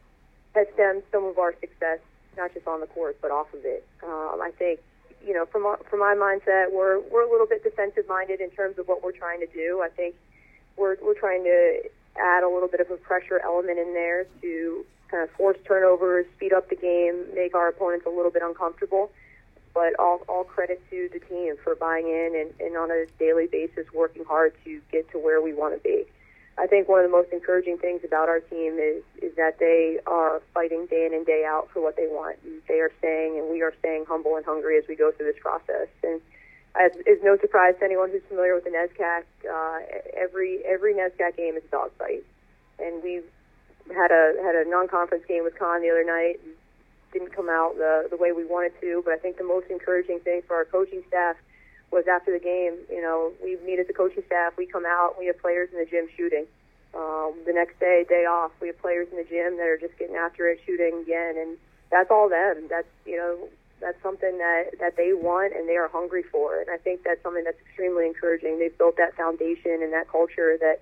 has 0.56 0.68
stemmed 0.74 1.04
some 1.12 1.24
of 1.26 1.40
our 1.40 1.54
success, 1.62 2.00
not 2.38 2.54
just 2.54 2.68
on 2.68 2.82
the 2.82 2.88
court, 2.88 3.18
but 3.22 3.32
off 3.32 3.54
of 3.54 3.64
it. 3.64 3.88
Um, 4.04 4.40
I 4.42 4.52
think 4.58 4.82
you 5.26 5.34
know, 5.34 5.46
from 5.46 5.66
from 5.90 6.00
my 6.00 6.14
mindset, 6.14 6.72
we're 6.72 7.00
we're 7.10 7.28
a 7.28 7.32
little 7.32 7.48
bit 7.48 7.64
defensive 7.64 8.08
minded 8.08 8.40
in 8.42 8.52
terms 8.52 8.78
of 8.78 8.88
what 8.88 9.04
we're 9.04 9.12
trying 9.12 9.40
to 9.40 9.48
do. 9.48 9.82
I 9.84 9.90
think 9.90 10.16
we're 10.78 10.98
we're 11.02 11.20
trying 11.20 11.44
to 11.44 11.82
add 12.16 12.44
a 12.44 12.50
little 12.50 12.70
bit 12.70 12.80
of 12.80 12.92
a 12.92 12.98
pressure 12.98 13.42
element 13.44 13.80
in 13.80 13.94
there 13.94 14.26
to 14.42 14.86
kind 15.10 15.24
of 15.24 15.30
force 15.32 15.58
turnovers, 15.66 16.26
speed 16.36 16.54
up 16.54 16.70
the 16.70 16.76
game, 16.76 17.26
make 17.34 17.56
our 17.56 17.70
opponents 17.70 18.06
a 18.06 18.10
little 18.10 18.32
bit 18.32 18.42
uncomfortable. 18.44 19.12
But 19.74 19.94
all 20.00 20.22
all 20.30 20.46
credit 20.46 20.82
to 20.90 21.10
the 21.12 21.20
team 21.20 21.56
for 21.62 21.76
buying 21.76 22.08
in 22.08 22.32
and, 22.34 22.54
and 22.66 22.78
on 22.78 22.92
a 22.92 23.06
daily 23.20 23.48
basis 23.48 23.86
working 23.94 24.24
hard 24.24 24.54
to 24.64 24.82
get 24.92 25.12
to 25.12 25.18
where 25.18 25.42
we 25.42 25.54
want 25.54 25.76
to 25.76 25.82
be. 25.82 26.06
I 26.58 26.68
think 26.68 26.88
one 26.88 27.04
of 27.04 27.12
the 27.12 27.16
most 27.16 27.34
encouraging 27.34 27.78
things 27.80 28.02
about 28.06 28.30
our 28.30 28.40
team 28.40 28.80
is 28.80 29.04
is 29.22 29.36
that 29.36 29.60
they 29.60 30.00
are 30.08 30.42
fighting 30.54 30.86
day 30.86 31.06
in 31.06 31.14
and 31.14 31.26
day 31.26 31.44
out 31.46 31.70
for 31.74 31.82
what 31.82 31.98
they 31.98 32.08
want. 32.08 32.38
They 32.68 32.80
are 32.80 32.92
staying, 33.00 33.38
and 33.38 33.52
we 33.52 33.62
are 33.62 33.74
staying 33.80 34.06
humble 34.08 34.38
and 34.38 34.46
hungry 34.46 34.78
as 34.78 34.86
we 34.88 34.96
go 34.96 35.12
through 35.12 35.28
this 35.34 35.42
process. 35.42 35.90
And 36.02 36.22
as 36.80 36.96
is 37.06 37.20
no 37.24 37.38
surprise 37.38 37.76
to 37.80 37.86
anyone 37.86 38.10
who's 38.10 38.24
familiar 38.30 38.56
with 38.56 38.64
the 38.64 38.70
NESCAC, 38.70 39.24
uh, 39.44 39.80
every 40.16 40.64
every 40.64 40.94
NESCAC 40.94 41.36
game 41.36 41.58
is 41.58 41.64
a 41.66 41.72
dogfight. 41.72 42.24
And 42.80 43.04
we 43.04 43.22
had 43.94 44.12
a 44.12 44.36
had 44.44 44.56
a 44.56 44.70
non-conference 44.70 45.26
game 45.28 45.44
with 45.44 45.58
Conn 45.58 45.82
the 45.82 45.90
other 45.90 46.06
night. 46.06 46.40
And 46.44 46.54
didn't 47.16 47.34
come 47.34 47.48
out 47.48 47.78
the 47.78 48.08
the 48.12 48.18
way 48.18 48.34
we 48.34 48.44
wanted 48.44 48.74
to, 48.82 49.02
but 49.06 49.14
I 49.14 49.18
think 49.18 49.38
the 49.38 49.48
most 49.48 49.68
encouraging 49.72 50.20
thing 50.20 50.42
for 50.46 50.56
our 50.56 50.66
coaching 50.66 51.02
staff 51.08 51.38
was 51.92 52.04
after 52.12 52.34
the 52.34 52.44
game, 52.44 52.76
you 52.90 53.02
know, 53.02 53.32
we 53.42 53.56
meet 53.66 53.80
as 53.80 53.88
a 53.90 53.94
coaching 53.94 54.24
staff, 54.28 54.54
we 54.58 54.66
come 54.66 54.86
out, 54.86 55.16
we 55.18 55.28
have 55.28 55.40
players 55.40 55.70
in 55.72 55.80
the 55.80 55.86
gym 55.86 56.08
shooting. 56.18 56.46
Um, 56.94 57.36
the 57.46 57.54
next 57.54 57.80
day, 57.80 58.06
day 58.08 58.26
off, 58.26 58.52
we 58.60 58.68
have 58.68 58.80
players 58.82 59.08
in 59.12 59.18
the 59.18 59.24
gym 59.24 59.56
that 59.58 59.68
are 59.68 59.78
just 59.78 59.98
getting 59.98 60.16
after 60.16 60.50
it, 60.50 60.60
shooting 60.66 61.04
again, 61.04 61.36
and 61.38 61.58
that's 61.90 62.12
all 62.12 62.28
them. 62.28 62.68
That's 62.70 62.88
you 63.06 63.16
know, 63.16 63.48
that's 63.80 64.02
something 64.04 64.38
that 64.38 64.76
that 64.80 64.98
they 64.98 65.14
want 65.14 65.56
and 65.56 65.70
they 65.70 65.78
are 65.78 65.88
hungry 65.88 66.24
for, 66.24 66.60
and 66.60 66.70
I 66.70 66.78
think 66.78 67.04
that's 67.04 67.24
something 67.24 67.46
that's 67.46 67.60
extremely 67.66 68.06
encouraging. 68.06 68.60
They've 68.60 68.78
built 68.78 68.98
that 68.98 69.16
foundation 69.16 69.80
and 69.80 69.94
that 69.94 70.10
culture 70.12 70.58
that 70.60 70.82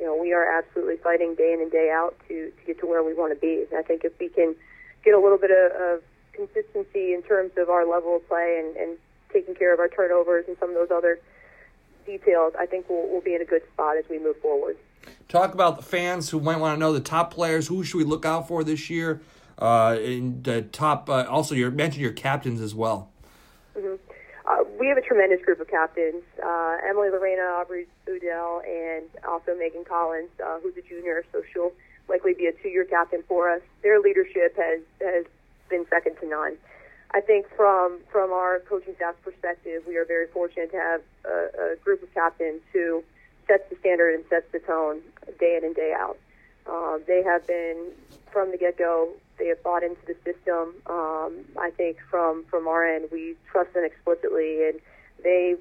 you 0.00 0.06
know 0.06 0.16
we 0.16 0.32
are 0.32 0.58
absolutely 0.58 0.96
fighting 0.96 1.34
day 1.34 1.52
in 1.52 1.60
and 1.60 1.70
day 1.70 1.90
out 1.92 2.16
to 2.26 2.50
to 2.50 2.66
get 2.66 2.80
to 2.80 2.86
where 2.86 3.04
we 3.04 3.14
want 3.14 3.32
to 3.32 3.38
be. 3.38 3.66
And 3.70 3.78
I 3.78 3.82
think 3.82 4.04
if 4.04 4.18
we 4.18 4.30
can 4.30 4.56
get 5.04 5.14
a 5.14 5.20
little 5.20 5.38
bit 5.38 5.50
of, 5.50 5.72
of 5.80 6.02
consistency 6.32 7.12
in 7.12 7.22
terms 7.22 7.52
of 7.58 7.68
our 7.68 7.86
level 7.86 8.16
of 8.16 8.26
play 8.26 8.62
and, 8.64 8.76
and 8.76 8.98
taking 9.32 9.54
care 9.54 9.72
of 9.72 9.78
our 9.78 9.88
turnovers 9.88 10.46
and 10.48 10.56
some 10.58 10.70
of 10.70 10.74
those 10.74 10.90
other 10.90 11.20
details, 12.06 12.54
I 12.58 12.66
think 12.66 12.86
we'll, 12.88 13.06
we'll 13.08 13.20
be 13.20 13.34
in 13.34 13.42
a 13.42 13.44
good 13.44 13.62
spot 13.72 13.96
as 13.96 14.04
we 14.08 14.18
move 14.18 14.40
forward. 14.40 14.76
Talk 15.28 15.54
about 15.54 15.76
the 15.76 15.82
fans 15.82 16.30
who 16.30 16.40
might 16.40 16.56
want 16.56 16.76
to 16.76 16.80
know 16.80 16.92
the 16.92 17.00
top 17.00 17.32
players. 17.32 17.68
Who 17.68 17.84
should 17.84 17.98
we 17.98 18.04
look 18.04 18.24
out 18.24 18.48
for 18.48 18.64
this 18.64 18.90
year? 18.90 19.20
Uh, 19.58 19.98
in 20.00 20.42
the 20.42 20.62
top, 20.62 21.10
uh, 21.10 21.24
also 21.28 21.54
you 21.54 21.70
mentioned 21.70 22.02
your 22.02 22.12
captains 22.12 22.60
as 22.60 22.74
well. 22.74 23.10
Mm-hmm. 23.76 24.09
Uh, 24.46 24.64
we 24.78 24.88
have 24.88 24.98
a 24.98 25.02
tremendous 25.02 25.44
group 25.44 25.60
of 25.60 25.68
captains: 25.68 26.22
uh, 26.42 26.78
Emily 26.88 27.10
Lorena, 27.10 27.42
Aubrey 27.42 27.86
Udell, 28.08 28.62
and 28.66 29.06
also 29.28 29.54
Megan 29.54 29.84
Collins, 29.84 30.30
uh, 30.44 30.58
who's 30.60 30.76
a 30.76 30.82
junior, 30.82 31.24
so 31.32 31.42
she'll 31.52 31.72
likely 32.08 32.34
be 32.34 32.46
a 32.46 32.52
two-year 32.52 32.84
captain 32.84 33.22
for 33.28 33.50
us. 33.50 33.60
Their 33.82 34.00
leadership 34.00 34.56
has 34.56 34.80
has 35.00 35.24
been 35.68 35.86
second 35.88 36.16
to 36.20 36.28
none. 36.28 36.56
I 37.12 37.20
think 37.20 37.46
from 37.56 38.00
from 38.10 38.32
our 38.32 38.60
coaching 38.60 38.94
staff 38.96 39.14
perspective, 39.22 39.82
we 39.86 39.96
are 39.96 40.04
very 40.04 40.26
fortunate 40.28 40.70
to 40.72 40.78
have 40.78 41.02
a, 41.24 41.72
a 41.72 41.76
group 41.84 42.02
of 42.02 42.12
captains 42.14 42.62
who 42.72 43.02
sets 43.46 43.68
the 43.68 43.76
standard 43.76 44.14
and 44.14 44.24
sets 44.30 44.46
the 44.52 44.60
tone 44.60 45.00
day 45.38 45.56
in 45.56 45.64
and 45.64 45.74
day 45.74 45.92
out. 45.96 46.18
Uh, 46.66 46.98
they 47.06 47.22
have 47.22 47.46
been 47.46 47.90
from 48.32 48.52
the 48.52 48.56
get 48.58 48.78
go. 48.78 49.10
They 49.40 49.48
have 49.48 49.62
bought 49.62 49.82
into 49.82 50.00
the 50.06 50.14
system. 50.22 50.74
Um, 50.86 51.44
I 51.58 51.70
think 51.76 51.96
from 52.08 52.44
from 52.44 52.68
our 52.68 52.84
end, 52.86 53.08
we 53.10 53.36
trust 53.50 53.74
them 53.74 53.84
explicitly, 53.84 54.68
and 54.68 54.78
they 55.24 55.56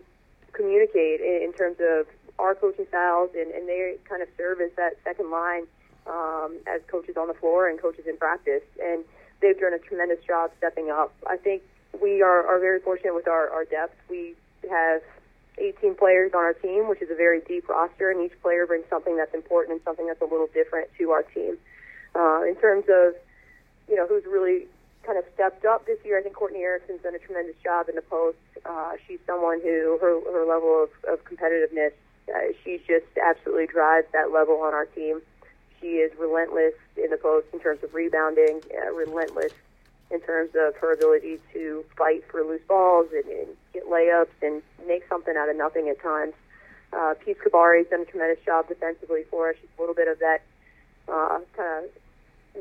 communicate 0.54 1.22
in, 1.22 1.50
in 1.50 1.54
terms 1.54 1.78
of 1.80 2.06
our 2.38 2.56
coaching 2.56 2.86
styles, 2.90 3.32
and, 3.36 3.52
and 3.52 3.68
they 3.68 3.96
kind 4.08 4.22
of 4.22 4.28
serve 4.38 4.62
as 4.62 4.72
that 4.78 4.98
second 5.04 5.32
line 5.32 5.66
um, 6.08 6.58
as 6.68 6.82
coaches 6.88 7.16
on 7.18 7.28
the 7.28 7.34
floor 7.34 7.68
and 7.68 7.82
coaches 7.82 8.06
in 8.08 8.18
practice. 8.18 8.64
And 8.84 9.04
they've 9.42 9.60
done 9.60 9.74
a 9.74 9.80
tremendous 9.80 10.24
job 10.26 10.52
stepping 10.58 10.90
up. 10.90 11.14
I 11.28 11.38
think 11.38 11.64
we 12.02 12.22
are, 12.22 12.46
are 12.46 12.60
very 12.60 12.80
fortunate 12.80 13.16
with 13.16 13.28
our, 13.28 13.50
our 13.50 13.66
depth. 13.66 13.96
We 14.10 14.36
have 14.70 15.02
18 15.58 15.96
players 15.96 16.32
on 16.34 16.40
our 16.40 16.54
team, 16.54 16.88
which 16.88 17.02
is 17.02 17.10
a 17.12 17.16
very 17.16 17.42
deep 17.42 17.68
roster, 17.68 18.10
and 18.10 18.22
each 18.22 18.40
player 18.42 18.66
brings 18.66 18.86
something 18.90 19.18
that's 19.18 19.34
important 19.34 19.74
and 19.74 19.82
something 19.84 20.08
that's 20.08 20.22
a 20.22 20.26
little 20.26 20.48
different 20.54 20.90
to 20.98 21.12
our 21.12 21.24
team. 21.24 21.58
Uh, 22.16 22.44
in 22.44 22.56
terms 22.56 22.86
of, 22.90 23.14
you 23.90 23.96
know, 23.96 24.08
who's 24.08 24.26
really 24.26 24.68
kind 25.04 25.18
of 25.18 25.26
stepped 25.34 25.66
up 25.66 25.86
this 25.86 25.98
year, 26.06 26.20
I 26.20 26.22
think 26.22 26.36
Courtney 26.36 26.60
Erickson's 26.60 27.02
done 27.02 27.16
a 27.16 27.20
tremendous 27.20 27.56
job 27.64 27.90
in 27.90 27.96
the 27.96 28.02
post. 28.02 28.38
Uh, 28.66 28.94
she's 29.08 29.20
someone 29.26 29.60
who 29.62 29.98
her, 30.00 30.22
her 30.32 30.46
level 30.46 30.84
of, 30.84 30.90
of 31.12 31.26
competitiveness, 31.26 31.92
uh, 32.30 32.54
she 32.64 32.80
just 32.88 33.08
absolutely 33.22 33.66
drives 33.66 34.08
that 34.14 34.32
level 34.32 34.62
on 34.62 34.74
our 34.74 34.86
team. 34.86 35.22
She 35.82 35.98
is 35.98 36.12
relentless 36.20 36.74
in 36.98 37.10
the 37.10 37.18
post 37.18 37.48
in 37.54 37.60
terms 37.60 37.84
of 37.84 37.94
rebounding, 37.94 38.62
uh, 38.78 38.92
relentless 38.92 39.54
in 40.12 40.20
terms 40.22 40.52
of 40.56 40.76
her 40.76 40.94
ability 40.94 41.40
to 41.54 41.86
fight 41.98 42.24
for 42.30 42.44
loose 42.44 42.62
balls 42.68 43.08
and, 43.14 43.26
and 43.26 43.48
get 43.74 43.86
layups 43.86 44.28
and 44.42 44.62
make 44.88 45.08
something 45.08 45.36
out 45.38 45.50
of 45.50 45.56
nothing 45.56 45.88
at 45.88 46.02
times. 46.02 46.34
Uh, 46.92 47.14
Peace 47.24 47.38
Kabari's 47.44 47.88
done 47.90 48.02
a 48.02 48.06
tremendous 48.06 48.44
job 48.44 48.68
defensively 48.68 49.24
for 49.30 49.50
us. 49.50 49.56
She's 49.62 49.70
a 49.78 49.82
little 49.82 49.96
bit 49.96 50.08
of 50.08 50.20
that 50.20 50.42
uh, 51.08 51.40
kind 51.56 51.86
of 51.86 51.90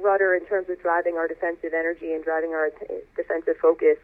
rudder 0.03 0.35
in 0.35 0.45
terms 0.47 0.69
of 0.69 0.81
driving 0.81 1.17
our 1.17 1.29
defensive 1.29 1.73
energy 1.75 2.13
and 2.13 2.25
driving 2.25 2.51
our 2.51 2.71
defensive 3.17 3.57
focus. 3.61 3.99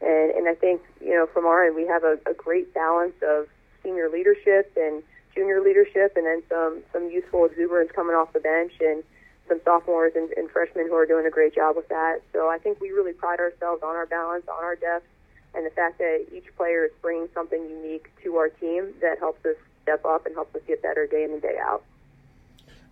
And, 0.00 0.30
and 0.32 0.48
I 0.48 0.54
think, 0.54 0.82
you 1.00 1.14
know, 1.14 1.26
from 1.26 1.46
our 1.46 1.64
end, 1.64 1.76
we 1.76 1.86
have 1.86 2.04
a, 2.04 2.18
a 2.26 2.34
great 2.34 2.74
balance 2.74 3.14
of 3.22 3.46
senior 3.82 4.08
leadership 4.08 4.72
and 4.76 5.02
junior 5.34 5.60
leadership, 5.60 6.16
and 6.16 6.26
then 6.26 6.42
some 6.48 6.82
some 6.92 7.10
youthful 7.10 7.44
exuberance 7.44 7.90
coming 7.92 8.14
off 8.14 8.32
the 8.32 8.40
bench, 8.40 8.72
and 8.80 9.02
some 9.48 9.60
sophomores 9.64 10.12
and, 10.14 10.30
and 10.36 10.50
freshmen 10.50 10.86
who 10.88 10.94
are 10.94 11.06
doing 11.06 11.26
a 11.26 11.30
great 11.30 11.54
job 11.54 11.76
with 11.76 11.88
that. 11.88 12.20
So 12.32 12.48
I 12.48 12.58
think 12.58 12.80
we 12.80 12.90
really 12.90 13.12
pride 13.12 13.40
ourselves 13.40 13.82
on 13.82 13.94
our 13.94 14.06
balance, 14.06 14.46
on 14.48 14.62
our 14.62 14.76
depth, 14.76 15.06
and 15.54 15.66
the 15.66 15.70
fact 15.70 15.98
that 15.98 16.26
each 16.32 16.46
player 16.56 16.84
is 16.84 16.92
bringing 17.02 17.28
something 17.34 17.62
unique 17.68 18.10
to 18.22 18.36
our 18.36 18.48
team 18.48 18.94
that 19.00 19.18
helps 19.18 19.44
us 19.44 19.56
step 19.82 20.04
up 20.04 20.24
and 20.24 20.34
helps 20.34 20.54
us 20.54 20.62
get 20.66 20.82
better 20.82 21.06
day 21.06 21.24
in 21.24 21.32
and 21.32 21.42
day 21.42 21.58
out. 21.60 21.82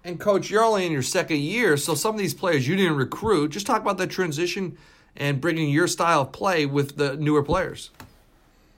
And 0.04 0.18
coach, 0.18 0.50
you're 0.50 0.64
only 0.64 0.84
in 0.84 0.92
your 0.92 1.02
second 1.02 1.38
year, 1.38 1.76
so 1.76 1.94
some 1.94 2.14
of 2.14 2.18
these 2.18 2.34
players 2.34 2.66
you 2.66 2.74
didn't 2.76 2.96
recruit. 2.96 3.50
Just 3.50 3.66
talk 3.66 3.80
about 3.80 3.98
the 3.98 4.06
transition 4.06 4.76
and 5.16 5.40
bringing 5.40 5.68
your 5.70 5.86
style 5.86 6.22
of 6.22 6.32
play 6.32 6.66
with 6.66 6.96
the 6.96 7.16
newer 7.16 7.42
players. 7.42 7.90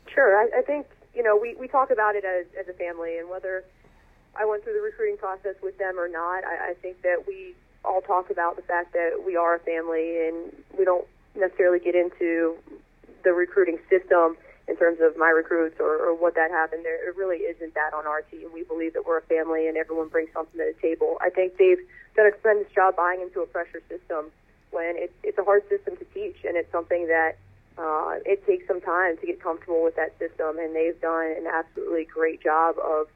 Sure, 0.06 0.36
I, 0.36 0.58
I 0.58 0.62
think 0.62 0.86
you 1.14 1.22
know, 1.22 1.36
we, 1.36 1.54
we 1.54 1.68
talk 1.68 1.90
about 1.90 2.16
it 2.16 2.24
as, 2.24 2.46
as 2.58 2.68
a 2.68 2.72
family, 2.72 3.18
and 3.18 3.28
whether 3.30 3.64
I 4.36 4.44
went 4.44 4.64
through 4.64 4.74
the 4.74 4.80
recruiting 4.80 5.16
process 5.16 5.54
with 5.62 5.78
them 5.78 5.98
or 5.98 6.08
not, 6.08 6.44
I, 6.44 6.70
I 6.70 6.74
think 6.82 7.02
that 7.02 7.24
we 7.26 7.54
all 7.84 8.00
talk 8.00 8.30
about 8.30 8.56
the 8.56 8.62
fact 8.62 8.92
that 8.94 9.22
we 9.24 9.36
are 9.36 9.54
a 9.54 9.60
family, 9.60 10.26
and 10.26 10.52
we 10.76 10.84
don't 10.84 11.06
necessarily 11.34 11.78
get 11.78 11.94
into 11.94 12.56
the 13.22 13.32
recruiting 13.32 13.78
system 13.88 14.36
in 14.66 14.76
terms 14.76 14.98
of 15.00 15.16
my 15.16 15.28
recruits 15.28 15.76
or, 15.78 15.96
or 15.96 16.14
what 16.14 16.34
that 16.34 16.50
happened. 16.50 16.84
There 16.84 17.08
it 17.08 17.16
really 17.16 17.38
isn't 17.38 17.74
that 17.74 17.92
on 17.92 18.06
our 18.06 18.22
team. 18.22 18.48
We 18.52 18.62
believe 18.62 18.94
that 18.94 19.06
we're 19.06 19.18
a 19.18 19.22
family 19.22 19.68
and 19.68 19.76
everyone 19.76 20.08
brings 20.08 20.30
something 20.32 20.58
to 20.58 20.72
the 20.74 20.80
table. 20.80 21.18
I 21.20 21.30
think 21.30 21.58
they've 21.58 21.80
done 22.16 22.26
a 22.26 22.32
tremendous 22.32 22.72
job 22.74 22.96
buying 22.96 23.20
into 23.20 23.40
a 23.40 23.46
pressure 23.46 23.82
system 23.88 24.30
when 24.70 24.96
it, 24.96 25.12
it's 25.22 25.38
a 25.38 25.44
hard 25.44 25.68
system 25.68 25.96
to 25.96 26.04
teach 26.14 26.36
and 26.44 26.56
it's 26.56 26.70
something 26.72 27.06
that 27.08 27.36
uh, 27.76 28.14
it 28.24 28.46
takes 28.46 28.66
some 28.68 28.80
time 28.80 29.16
to 29.18 29.26
get 29.26 29.42
comfortable 29.42 29.82
with 29.82 29.96
that 29.96 30.16
system, 30.18 30.58
and 30.58 30.74
they've 30.76 31.00
done 31.00 31.34
an 31.36 31.46
absolutely 31.46 32.04
great 32.04 32.42
job 32.42 32.76
of 32.78 33.08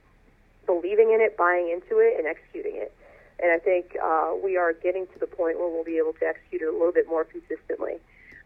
believing 0.66 1.12
in 1.12 1.20
it, 1.20 1.36
buying 1.36 1.70
into 1.70 1.98
it, 1.98 2.18
and 2.18 2.26
executing 2.26 2.74
it. 2.74 2.92
And 3.40 3.52
I 3.52 3.58
think 3.58 3.96
uh, 4.02 4.34
we 4.42 4.56
are 4.56 4.72
getting 4.72 5.06
to 5.06 5.18
the 5.18 5.28
point 5.28 5.58
where 5.58 5.68
we'll 5.68 5.84
be 5.84 5.98
able 5.98 6.12
to 6.14 6.26
execute 6.26 6.62
it 6.62 6.68
a 6.68 6.72
little 6.72 6.92
bit 6.92 7.06
more 7.06 7.24
consistently. 7.24 7.98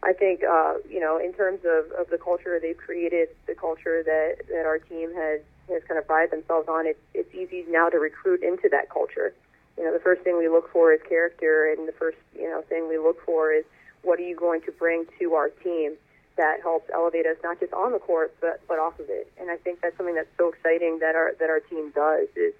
I 0.03 0.13
think, 0.13 0.43
uh, 0.43 0.75
you 0.89 0.99
know, 0.99 1.17
in 1.17 1.33
terms 1.33 1.61
of, 1.65 1.91
of 1.91 2.09
the 2.09 2.17
culture 2.17 2.59
they've 2.59 2.77
created, 2.77 3.29
the 3.47 3.55
culture 3.55 4.03
that, 4.03 4.45
that 4.49 4.65
our 4.65 4.79
team 4.79 5.13
has, 5.15 5.41
has 5.69 5.83
kind 5.87 5.97
of 5.97 6.05
prided 6.05 6.31
themselves 6.31 6.67
on, 6.67 6.85
it's, 6.85 6.99
it's 7.13 7.33
easy 7.33 7.65
now 7.69 7.89
to 7.89 7.97
recruit 7.97 8.43
into 8.43 8.69
that 8.69 8.89
culture. 8.89 9.33
You 9.77 9.85
know, 9.85 9.93
the 9.93 9.99
first 9.99 10.21
thing 10.21 10.37
we 10.37 10.49
look 10.49 10.71
for 10.71 10.93
is 10.93 11.01
character, 11.07 11.71
and 11.71 11.87
the 11.87 11.93
first, 11.93 12.17
you 12.35 12.49
know, 12.49 12.61
thing 12.61 12.87
we 12.89 12.97
look 12.97 13.23
for 13.25 13.51
is 13.51 13.63
what 14.03 14.19
are 14.19 14.23
you 14.23 14.35
going 14.35 14.61
to 14.61 14.71
bring 14.71 15.05
to 15.19 15.33
our 15.33 15.49
team 15.49 15.95
that 16.35 16.61
helps 16.61 16.89
elevate 16.93 17.25
us 17.25 17.37
not 17.43 17.59
just 17.59 17.71
on 17.73 17.91
the 17.91 17.99
court 17.99 18.33
but 18.41 18.59
but 18.67 18.79
off 18.79 18.99
of 18.99 19.05
it. 19.09 19.31
And 19.39 19.49
I 19.51 19.57
think 19.57 19.81
that's 19.81 19.95
something 19.97 20.15
that's 20.15 20.35
so 20.37 20.49
exciting 20.49 20.99
that 20.99 21.15
our 21.15 21.33
that 21.39 21.49
our 21.49 21.59
team 21.59 21.91
does 21.93 22.27
is 22.35 22.53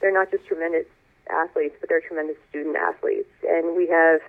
they're 0.00 0.12
not 0.12 0.30
just 0.30 0.46
tremendous 0.46 0.86
athletes, 1.30 1.76
but 1.80 1.88
they're 1.88 2.00
tremendous 2.00 2.36
student 2.48 2.76
athletes. 2.76 3.30
And 3.46 3.76
we 3.76 3.86
have 3.86 4.20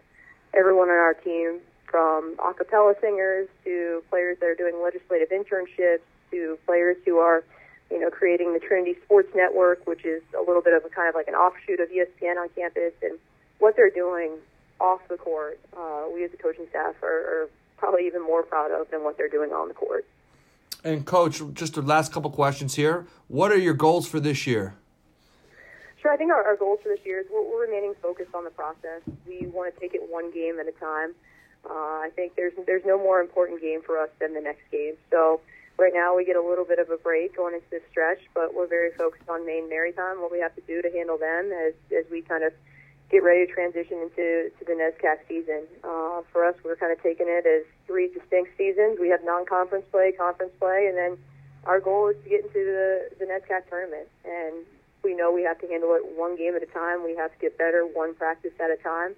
everyone 0.54 0.90
on 0.90 0.98
our 0.98 1.14
team 1.16 1.60
from 1.92 2.36
a 2.40 2.54
cappella 2.54 2.96
singers 3.02 3.50
to 3.66 4.02
players 4.10 4.38
that 4.40 4.48
are 4.48 4.56
doing 4.56 4.82
legislative 4.82 5.30
internships 5.30 6.00
to 6.32 6.58
players 6.66 6.96
who 7.06 7.18
are, 7.18 7.44
you 7.92 8.00
know, 8.00 8.10
creating 8.10 8.54
the 8.54 8.60
Trinity 8.60 8.96
Sports 9.04 9.30
Network, 9.36 9.86
which 9.86 10.06
is 10.06 10.24
a 10.34 10.42
little 10.42 10.62
bit 10.62 10.74
of 10.74 10.86
a 10.86 10.90
kind 10.90 11.10
of 11.10 11.16
like 11.16 11.28
an 11.28 11.36
offshoot 11.36 11.82
of 11.82 11.90
ESPN 11.90 12.38
on 12.38 12.48
campus. 12.56 12.94
And 13.04 13.20
what 13.60 13.76
they're 13.76 13.90
doing 13.90 14.32
off 14.80 15.02
the 15.10 15.18
court, 15.18 15.60
uh, 15.78 16.06
we 16.12 16.24
as 16.24 16.34
a 16.34 16.38
coaching 16.38 16.66
staff 16.70 16.96
are, 17.04 17.08
are 17.44 17.50
probably 17.78 18.08
even 18.08 18.24
more 18.24 18.44
proud 18.44 18.72
of 18.72 18.90
than 18.90 19.04
what 19.04 19.18
they're 19.18 19.30
doing 19.30 19.52
on 19.52 19.68
the 19.68 19.74
court. 19.74 20.06
And 20.84 21.06
coach, 21.06 21.42
just 21.54 21.76
the 21.76 21.82
last 21.82 22.12
couple 22.12 22.32
questions 22.32 22.76
here. 22.76 23.06
What 23.28 23.52
are 23.52 23.58
your 23.58 23.74
goals 23.74 24.08
for 24.08 24.20
this 24.20 24.48
year? 24.48 24.76
Sure, 26.02 26.12
I 26.12 26.18
think 26.18 26.32
our, 26.32 26.44
our 26.44 26.56
goals 26.56 26.80
for 26.82 26.90
this 26.90 27.06
year 27.06 27.20
is 27.20 27.28
we're, 27.32 27.44
we're 27.44 27.66
remaining 27.66 27.94
focused 28.02 28.34
on 28.34 28.44
the 28.44 28.50
process. 28.50 29.02
We 29.28 29.46
want 29.48 29.74
to 29.74 29.80
take 29.80 29.94
it 29.94 30.02
one 30.10 30.32
game 30.32 30.60
at 30.60 30.68
a 30.68 30.72
time. 30.72 31.14
Uh, 31.68 32.08
I 32.08 32.10
think 32.16 32.36
there's 32.36 32.54
there's 32.66 32.86
no 32.86 32.98
more 32.98 33.22
important 33.22 33.62
game 33.62 33.82
for 33.86 34.00
us 34.00 34.10
than 34.20 34.34
the 34.34 34.42
next 34.42 34.64
game. 34.72 34.96
So 35.10 35.42
right 35.78 35.94
now 35.94 36.16
we 36.16 36.26
get 36.26 36.36
a 36.36 36.42
little 36.42 36.66
bit 36.66 36.80
of 36.80 36.90
a 36.90 36.98
break 36.98 37.36
going 37.38 37.56
into 37.56 37.68
this 37.70 37.84
stretch, 37.90 38.20
but 38.34 38.54
we're 38.54 38.68
very 38.68 38.92
focused 38.98 39.30
on 39.30 39.46
Maine 39.46 39.70
Maritime, 39.70 40.22
what 40.22 40.32
we 40.32 40.40
have 40.40 40.56
to 40.56 40.62
do 40.62 40.82
to 40.82 40.90
handle 40.92 41.18
them 41.18 41.52
as 41.52 41.74
as 41.92 42.06
we 42.12 42.22
kind 42.22 42.44
of 42.44 42.54
get 43.12 43.24
ready 43.24 43.46
to 43.46 43.52
transition 43.52 43.98
into 44.00 44.50
to 44.58 44.66
the 44.66 44.72
NESCAC 44.72 45.20
season. 45.28 45.68
Uh, 45.84 46.22
for 46.32 46.46
us, 46.46 46.56
we're 46.64 46.78
kind 46.78 46.92
of 46.92 47.04
taking 47.04 47.28
it 47.28 47.46
as 47.46 47.68
three 47.86 48.08
distinct 48.08 48.58
seasons. 48.58 48.98
We 49.00 49.10
have 49.10 49.20
non-conference 49.24 49.86
play, 49.92 50.14
conference 50.14 50.54
play, 50.60 50.88
and 50.88 50.98
then 50.98 51.18
our 51.66 51.80
goal 51.80 52.08
is 52.08 52.16
to 52.24 52.30
get 52.30 52.46
into 52.46 52.64
the, 52.64 53.10
the 53.20 53.26
NESCAC 53.26 53.70
tournament. 53.70 54.08
And 54.24 54.66
we 55.04 55.14
know 55.14 55.32
we 55.32 55.44
have 55.44 55.60
to 55.60 55.68
handle 55.68 55.94
it 55.94 56.04
one 56.18 56.38
game 56.38 56.56
at 56.56 56.64
a 56.64 56.68
time. 56.68 57.04
We 57.04 57.16
have 57.18 57.32
to 57.34 57.38
get 57.38 57.58
better 57.58 57.84
one 57.84 58.16
practice 58.16 58.54
at 58.60 58.72
a 58.72 58.78
time. 58.78 59.14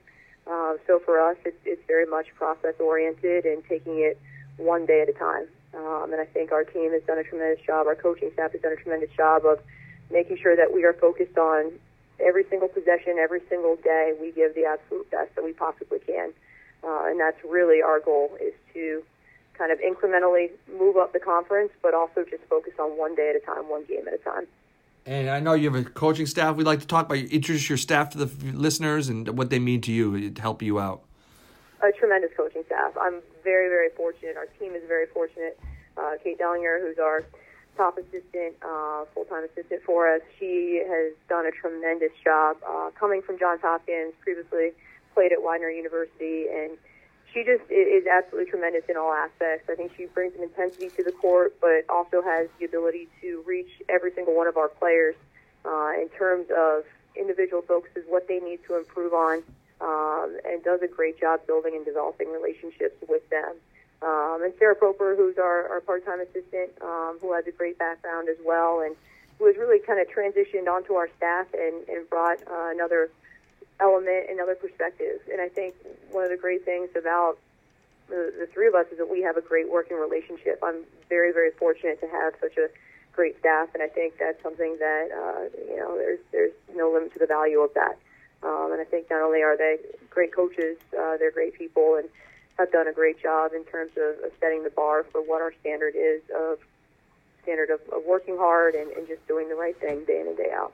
Uh, 0.46 0.76
so 0.88 1.00
for 1.00 1.20
us, 1.20 1.38
it's, 1.46 1.58
it's 1.66 1.82
very 1.88 2.06
much 2.06 2.28
process 2.36 2.76
oriented 2.80 3.46
and 3.46 3.64
taking 3.68 4.00
it 4.00 4.20
one 4.58 4.86
day 4.86 5.02
at 5.02 5.10
a 5.10 5.14
time. 5.14 5.48
Um, 5.74 6.12
and 6.12 6.22
I 6.22 6.26
think 6.26 6.52
our 6.52 6.64
team 6.64 6.92
has 6.92 7.02
done 7.04 7.18
a 7.18 7.24
tremendous 7.24 7.66
job. 7.66 7.88
Our 7.88 7.96
coaching 7.96 8.30
staff 8.34 8.52
has 8.52 8.62
done 8.62 8.74
a 8.74 8.76
tremendous 8.76 9.10
job 9.16 9.46
of 9.46 9.60
making 10.12 10.38
sure 10.38 10.56
that 10.56 10.74
we 10.74 10.84
are 10.84 10.94
focused 10.94 11.38
on 11.38 11.72
every 12.20 12.46
single 12.50 12.68
possession, 12.68 13.18
every 13.18 13.42
single 13.50 13.76
day, 13.78 14.14
we 14.20 14.32
give 14.32 14.54
the 14.56 14.66
absolute 14.66 15.10
best 15.10 15.34
that 15.36 15.44
we 15.44 15.54
possibly 15.54 16.00
can. 16.00 16.32
Uh, 16.84 17.06
and 17.06 17.20
that's 17.20 17.38
really 17.44 17.82
our 17.82 18.00
goal 18.00 18.38
is 18.42 18.54
to 18.74 19.04
kind 19.58 19.72
of 19.72 19.80
incrementally 19.80 20.50
move 20.78 20.98
up 20.98 21.14
the 21.14 21.20
conference, 21.20 21.72
but 21.82 21.94
also 21.94 22.24
just 22.30 22.44
focus 22.50 22.74
on 22.80 22.98
one 22.98 23.16
day 23.16 23.30
at 23.30 23.36
a 23.36 23.46
time, 23.46 23.70
one 23.70 23.84
game 23.86 24.08
at 24.08 24.14
a 24.14 24.18
time. 24.18 24.46
And 25.06 25.30
I 25.30 25.40
know 25.40 25.54
you 25.54 25.70
have 25.72 25.86
a 25.86 25.90
coaching 25.90 26.26
staff. 26.26 26.56
We'd 26.56 26.66
like 26.66 26.80
to 26.80 26.88
talk 26.88 27.08
about 27.08 27.18
introduce 27.18 27.68
your 27.68 27.78
staff 27.78 28.12
to 28.12 28.18
the 28.18 28.52
listeners 28.52 29.10
and 29.10 29.38
what 29.38 29.50
they 29.50 29.60
mean 29.60 29.82
to 29.82 29.92
you 29.92 30.32
to 30.32 30.42
help 30.42 30.62
you 30.62 30.80
out. 30.80 31.04
A 31.82 31.92
tremendous 31.92 32.32
coaching 32.38 32.64
staff. 32.66 32.94
I'm 33.00 33.22
very, 33.44 33.68
very 33.68 33.90
fortunate. 33.98 34.38
Our 34.38 34.46
team 34.58 34.74
is 34.74 34.84
very 34.88 35.08
fortunate. 35.08 35.60
Uh, 35.98 36.14
Kate 36.24 36.40
Dellinger, 36.40 36.80
who's 36.82 36.98
our 36.98 37.26
top 37.76 37.98
assistant, 37.98 38.56
uh, 38.62 39.04
full-time 39.14 39.44
assistant 39.44 39.82
for 39.84 40.08
us. 40.14 40.22
She 40.40 40.82
has 40.88 41.14
done 41.28 41.46
a 41.46 41.52
tremendous 41.52 42.12
job 42.24 42.58
uh, 42.66 42.92
coming 42.98 43.22
from 43.22 43.38
Johns 43.38 43.62
Hopkins, 43.62 44.14
previously 44.22 44.72
played 45.14 45.34
at 45.34 45.44
Widener 45.44 45.70
University, 45.70 46.46
and 46.48 46.78
she 47.34 47.44
just 47.44 47.64
is 47.70 48.06
absolutely 48.06 48.50
tremendous 48.50 48.84
in 48.88 48.96
all 48.96 49.12
aspects. 49.12 49.70
I 49.70 49.76
think 49.76 49.92
she 49.98 50.06
brings 50.06 50.36
an 50.36 50.44
intensity 50.44 50.90
to 50.90 51.04
the 51.04 51.12
court, 51.12 51.56
but 51.60 51.86
also 51.90 52.22
has 52.22 52.48
the 52.60 52.66
ability 52.66 53.08
to 53.22 53.44
reach 53.48 53.70
every 53.90 54.14
single 54.14 54.36
one 54.36 54.48
of 54.48 54.56
our 54.56 54.68
players 54.70 55.16
uh, 55.66 55.92
in 56.00 56.10
terms 56.10 56.48
of 56.56 56.84
individual 57.16 57.62
focuses, 57.62 58.04
what 58.08 58.28
they 58.28 58.40
need 58.40 58.60
to 58.68 58.78
improve 58.78 59.14
on, 59.14 59.44
um, 59.82 60.38
and 60.46 60.64
does 60.64 60.82
a 60.82 60.88
great 60.88 61.20
job 61.20 61.46
building 61.48 61.76
and 61.76 61.86
developing 61.86 62.32
relationships 62.32 62.96
with 63.10 63.28
them. 63.30 63.56
Um, 64.02 64.42
and 64.44 64.54
Sarah 64.60 64.76
Proper, 64.76 65.16
who's 65.16 65.38
our, 65.38 65.68
our 65.70 65.82
part-time 65.82 66.20
assistant, 66.20 66.72
um, 66.82 67.18
who 67.22 67.34
has 67.34 67.48
a 67.48 67.52
great 67.52 67.80
background 67.80 68.28
as 68.30 68.38
well, 68.46 68.82
and 68.82 68.96
who 69.40 69.48
has 69.48 69.56
really 69.58 69.80
kind 69.80 70.00
of 70.00 70.08
transitioned 70.08 70.68
onto 70.68 70.94
our 70.94 71.10
staff 71.18 71.48
and, 71.54 71.88
and 71.88 72.10
brought 72.10 72.40
uh, 72.48 72.70
another 72.70 73.10
element, 73.80 74.30
another 74.30 74.56
perspective. 74.56 75.20
And 75.32 75.42
I 75.42 75.50
think 75.50 75.76
one 76.12 76.24
of 76.24 76.30
the 76.30 76.38
great 76.38 76.66
things 76.66 76.90
about 76.96 77.38
the, 78.10 78.34
the 78.40 78.48
three 78.48 78.68
of 78.68 78.76
us 78.76 78.86
is 78.92 78.98
that 78.98 79.10
we 79.10 79.22
have 79.22 79.38
a 79.38 79.42
great 79.42 79.72
working 79.72 79.98
relationship. 79.98 80.60
I'm 80.64 80.84
very, 81.10 81.32
very 81.32 81.52
fortunate 81.52 82.00
to 82.02 82.08
have 82.08 82.34
such 82.40 82.58
a 82.58 82.68
great 83.14 83.40
staff, 83.40 83.70
and 83.74 83.84
I 83.84 83.88
think 83.88 84.18
that's 84.18 84.42
something 84.42 84.78
that 84.80 85.10
uh, 85.12 85.58
you 85.72 85.78
know 85.78 85.98
there's 85.98 86.20
there's 86.32 86.52
no 86.76 86.92
limit 86.92 87.14
to 87.14 87.20
the 87.20 87.28
value 87.28 87.60
of 87.60 87.74
that. 87.76 87.98
Um, 88.44 88.72
and 88.74 88.82
I 88.82 88.84
think 88.84 89.10
not 89.10 89.22
only 89.22 89.42
are 89.42 89.56
they 89.56 89.78
great 90.10 90.34
coaches, 90.34 90.78
uh, 91.00 91.18
they're 91.18 91.32
great 91.32 91.54
people, 91.54 91.96
and 91.96 92.10
have 92.58 92.72
done 92.72 92.88
a 92.88 92.94
great 92.94 93.22
job 93.22 93.54
in 93.54 93.64
terms 93.66 93.92
of, 93.98 94.26
of 94.26 94.32
setting 94.40 94.64
the 94.64 94.70
bar 94.70 95.04
for 95.04 95.22
what 95.22 95.42
our 95.42 95.54
standard 95.62 95.96
is 95.96 96.22
of 96.36 96.60
standard 97.42 97.70
of, 97.70 97.82
of 97.92 98.04
working 98.06 98.38
hard 98.38 98.76
and, 98.76 98.92
and 98.92 99.08
just 99.08 99.26
doing 99.28 99.50
the 99.50 99.56
right 99.56 99.78
thing 99.80 100.04
day 100.06 100.22
in 100.22 100.28
and 100.28 100.38
day 100.38 100.52
out. 100.54 100.74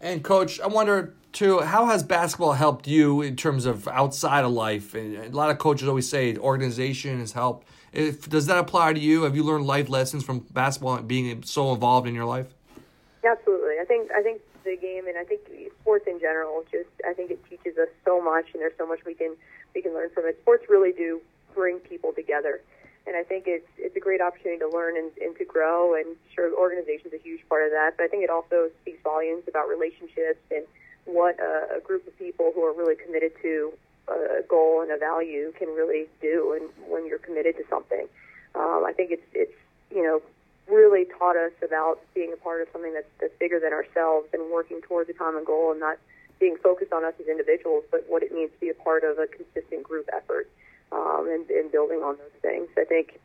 And 0.00 0.22
coach, 0.22 0.60
I 0.60 0.68
wonder 0.68 1.14
too, 1.32 1.60
how 1.60 1.86
has 1.86 2.02
basketball 2.02 2.52
helped 2.52 2.86
you 2.86 3.20
in 3.22 3.36
terms 3.36 3.66
of 3.66 3.88
outside 3.88 4.44
of 4.44 4.52
life? 4.52 4.94
And 4.94 5.16
a 5.16 5.36
lot 5.36 5.50
of 5.50 5.58
coaches 5.58 5.88
always 5.88 6.08
say 6.08 6.36
organization 6.36 7.20
has 7.20 7.32
helped. 7.32 7.68
If, 7.92 8.28
does 8.28 8.46
that 8.46 8.58
apply 8.58 8.92
to 8.92 9.00
you? 9.00 9.22
Have 9.22 9.34
you 9.34 9.42
learned 9.42 9.66
life 9.66 9.88
lessons 9.88 10.24
from 10.24 10.40
basketball 10.50 10.98
being 11.02 11.42
so 11.42 11.72
involved 11.72 12.06
in 12.06 12.14
your 12.14 12.26
life? 12.26 12.46
Absolutely. 13.24 13.74
I 13.80 13.84
think 13.84 14.10
I 14.12 14.22
think 14.22 14.40
the 14.64 14.76
game 14.76 15.06
and 15.06 15.18
I 15.18 15.24
think 15.24 15.40
sports 15.80 16.06
in 16.06 16.20
general 16.20 16.64
just 16.70 16.88
I 17.06 17.12
think 17.14 17.30
it 17.30 17.44
teaches 17.48 17.76
us 17.78 17.88
so 18.04 18.22
much 18.22 18.46
and 18.52 18.62
there's 18.62 18.76
so 18.78 18.86
much 18.86 19.00
we 19.04 19.14
can 19.14 19.34
we 19.74 19.82
can 19.82 19.92
learn 19.94 20.10
from 20.10 20.26
it. 20.26 20.38
Sports 20.42 20.66
really 20.68 20.92
do 20.92 21.20
bring 21.54 21.78
people 21.80 22.12
together, 22.12 22.60
and 23.08 23.16
I 23.16 23.24
think 23.24 23.44
it's 23.46 23.66
it's 23.78 23.96
a 23.96 24.00
great 24.00 24.20
opportunity 24.20 24.60
to 24.60 24.68
learn 24.68 24.96
and, 24.98 25.10
and 25.20 25.34
to 25.38 25.44
grow. 25.44 25.94
And 25.94 26.14
sure, 26.34 26.52
organization 26.52 27.08
is 27.08 27.14
a 27.14 27.22
huge 27.22 27.40
part 27.48 27.64
of 27.64 27.72
that, 27.72 27.96
but 27.96 28.04
I 28.04 28.08
think 28.08 28.22
it 28.22 28.30
also 28.30 28.68
speaks 28.82 29.02
volumes 29.02 29.44
about 29.48 29.66
relationships 29.68 30.44
and 30.50 30.64
what 31.06 31.40
a, 31.40 31.78
a 31.78 31.80
group 31.80 32.06
of 32.06 32.16
people 32.18 32.52
who 32.54 32.62
are 32.62 32.74
really 32.74 32.94
committed 32.94 33.32
to 33.40 33.72
a 34.08 34.42
goal 34.46 34.82
and 34.82 34.92
a 34.92 34.98
value 34.98 35.52
can 35.58 35.68
really 35.68 36.06
do, 36.20 36.52
and 36.52 36.68
when 36.86 37.06
you're 37.06 37.18
committed 37.18 37.56
to 37.56 37.64
something. 37.68 38.06
Um, 38.54 38.84
I 38.86 38.92
think 38.92 39.10
it's 39.10 39.26
it's 39.32 39.56
you 39.90 40.02
know 40.02 40.20
really 40.68 41.06
taught 41.18 41.36
us 41.36 41.52
about 41.64 42.00
being 42.14 42.32
a 42.34 42.36
part 42.36 42.60
of 42.60 42.68
something 42.72 42.92
that's 42.92 43.08
that's 43.20 43.34
bigger 43.40 43.58
than 43.58 43.72
ourselves 43.72 44.28
and 44.34 44.52
working 44.52 44.82
towards 44.82 45.08
a 45.08 45.14
common 45.14 45.44
goal 45.44 45.70
and 45.72 45.80
not 45.80 45.96
being 46.38 46.56
focused 46.62 46.92
on 46.92 47.04
us 47.04 47.14
as 47.18 47.26
individuals, 47.26 47.84
but 47.90 48.04
what 48.06 48.22
it 48.22 48.32
means 48.32 48.52
to 48.52 48.60
be 48.60 48.68
a 48.68 48.74
part 48.74 49.02
of 49.02 49.18
a 49.18 49.26
consistent 49.26 49.82
group 49.82 50.08
effort 50.12 50.46
um, 50.92 51.28
and, 51.30 51.48
and 51.50 51.70
building 51.70 51.98
on 51.98 52.16
those 52.16 52.36
things. 52.42 52.68
I 52.78 52.84
think 52.84 53.20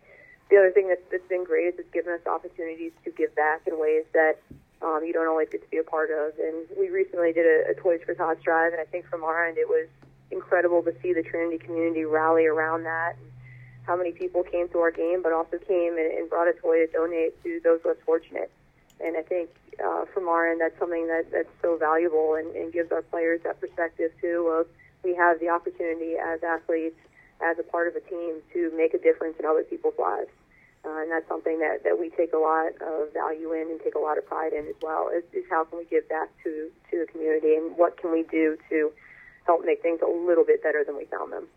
the 0.50 0.58
other 0.58 0.72
thing 0.72 0.88
that's, 0.88 1.02
that's 1.12 1.28
been 1.28 1.44
great 1.44 1.68
is 1.68 1.80
it's 1.80 1.94
given 1.94 2.14
us 2.14 2.26
opportunities 2.28 2.92
to 3.06 3.12
give 3.12 3.34
back 3.36 3.62
in 3.68 3.80
ways 3.80 4.06
that 4.14 4.40
um, 4.82 5.02
you 5.06 5.14
don't 5.14 5.28
always 5.28 5.50
get 5.50 5.64
to 5.64 5.70
be 5.70 5.78
a 5.78 5.84
part 5.84 6.12
of. 6.12 6.34
And 6.38 6.68
we 6.78 6.90
recently 6.90 7.32
did 7.32 7.46
a, 7.46 7.72
a 7.72 7.74
Toys 7.74 8.02
for 8.06 8.14
Tots 8.14 8.42
drive, 8.44 8.74
and 8.74 8.82
I 8.82 8.86
think 8.86 9.08
from 9.08 9.24
our 9.24 9.48
end 9.48 9.58
it 9.58 9.68
was 9.68 9.88
incredible 10.32 10.84
to 10.84 10.94
see 11.02 11.14
the 11.14 11.24
Trinity 11.24 11.58
community 11.58 12.04
rally 12.06 12.46
around 12.46 12.84
that. 12.84 13.16
And 13.18 13.32
how 13.84 13.96
many 13.96 14.12
people 14.12 14.44
came 14.44 14.68
to 14.70 14.80
our 14.80 14.92
game, 14.92 15.22
but 15.22 15.32
also 15.32 15.58
came 15.58 15.98
and, 15.98 16.12
and 16.12 16.30
brought 16.30 16.48
a 16.48 16.54
toy 16.54 16.86
to 16.86 16.88
donate 16.88 17.42
to 17.44 17.60
those 17.64 17.80
less 17.86 17.98
fortunate. 18.06 18.52
And 19.00 19.18
I 19.18 19.22
think 19.22 19.50
uh, 19.84 20.06
from 20.14 20.28
our 20.28 20.50
end, 20.50 20.62
that's 20.62 20.78
something 20.80 21.08
that, 21.08 21.32
that's 21.32 21.50
so 21.62 21.78
valuable 21.78 22.36
and, 22.36 22.56
and 22.56 22.72
gives 22.72 22.92
our 22.92 23.02
players 23.02 23.42
that 23.44 23.60
perspective 23.60 24.12
too 24.22 24.48
of 24.60 24.68
we 25.04 25.16
have 25.16 25.40
the 25.40 25.50
opportunity 25.50 26.16
as 26.16 26.42
athletes, 26.44 26.96
as 27.44 27.60
a 27.60 27.64
part 27.64 27.88
of 27.88 27.96
a 27.96 28.02
team, 28.02 28.36
to 28.54 28.72
make 28.76 28.94
a 28.94 28.98
difference 28.98 29.36
in 29.40 29.46
other 29.46 29.64
people's 29.64 29.98
lives. 30.00 30.30
Uh, 30.86 31.02
and 31.02 31.12
that's 31.12 31.28
something 31.28 31.60
that, 31.60 31.84
that 31.84 31.98
we 31.98 32.10
take 32.10 32.34
a 32.34 32.38
lot 32.38 32.72
of 32.82 33.14
value 33.14 33.54
in 33.54 33.70
and 33.70 33.80
take 33.82 33.96
a 33.96 34.00
lot 34.00 34.18
of 34.18 34.26
pride 34.26 34.52
in 34.52 34.68
as 34.68 34.76
well, 34.82 35.10
is, 35.16 35.24
is 35.34 35.44
how 35.50 35.64
can 35.64 35.78
we 35.80 35.86
give 35.86 36.08
back 36.10 36.30
to, 36.44 36.70
to 36.92 37.00
the 37.00 37.12
community 37.12 37.56
and 37.56 37.78
what 37.78 37.98
can 37.98 38.12
we 38.12 38.24
do 38.24 38.58
to 38.70 38.92
help 39.46 39.66
make 39.66 39.82
things 39.82 40.00
a 40.02 40.10
little 40.10 40.44
bit 40.44 40.62
better 40.62 40.84
than 40.84 40.98
we 40.98 41.06
found 41.06 41.32
them. 41.32 41.48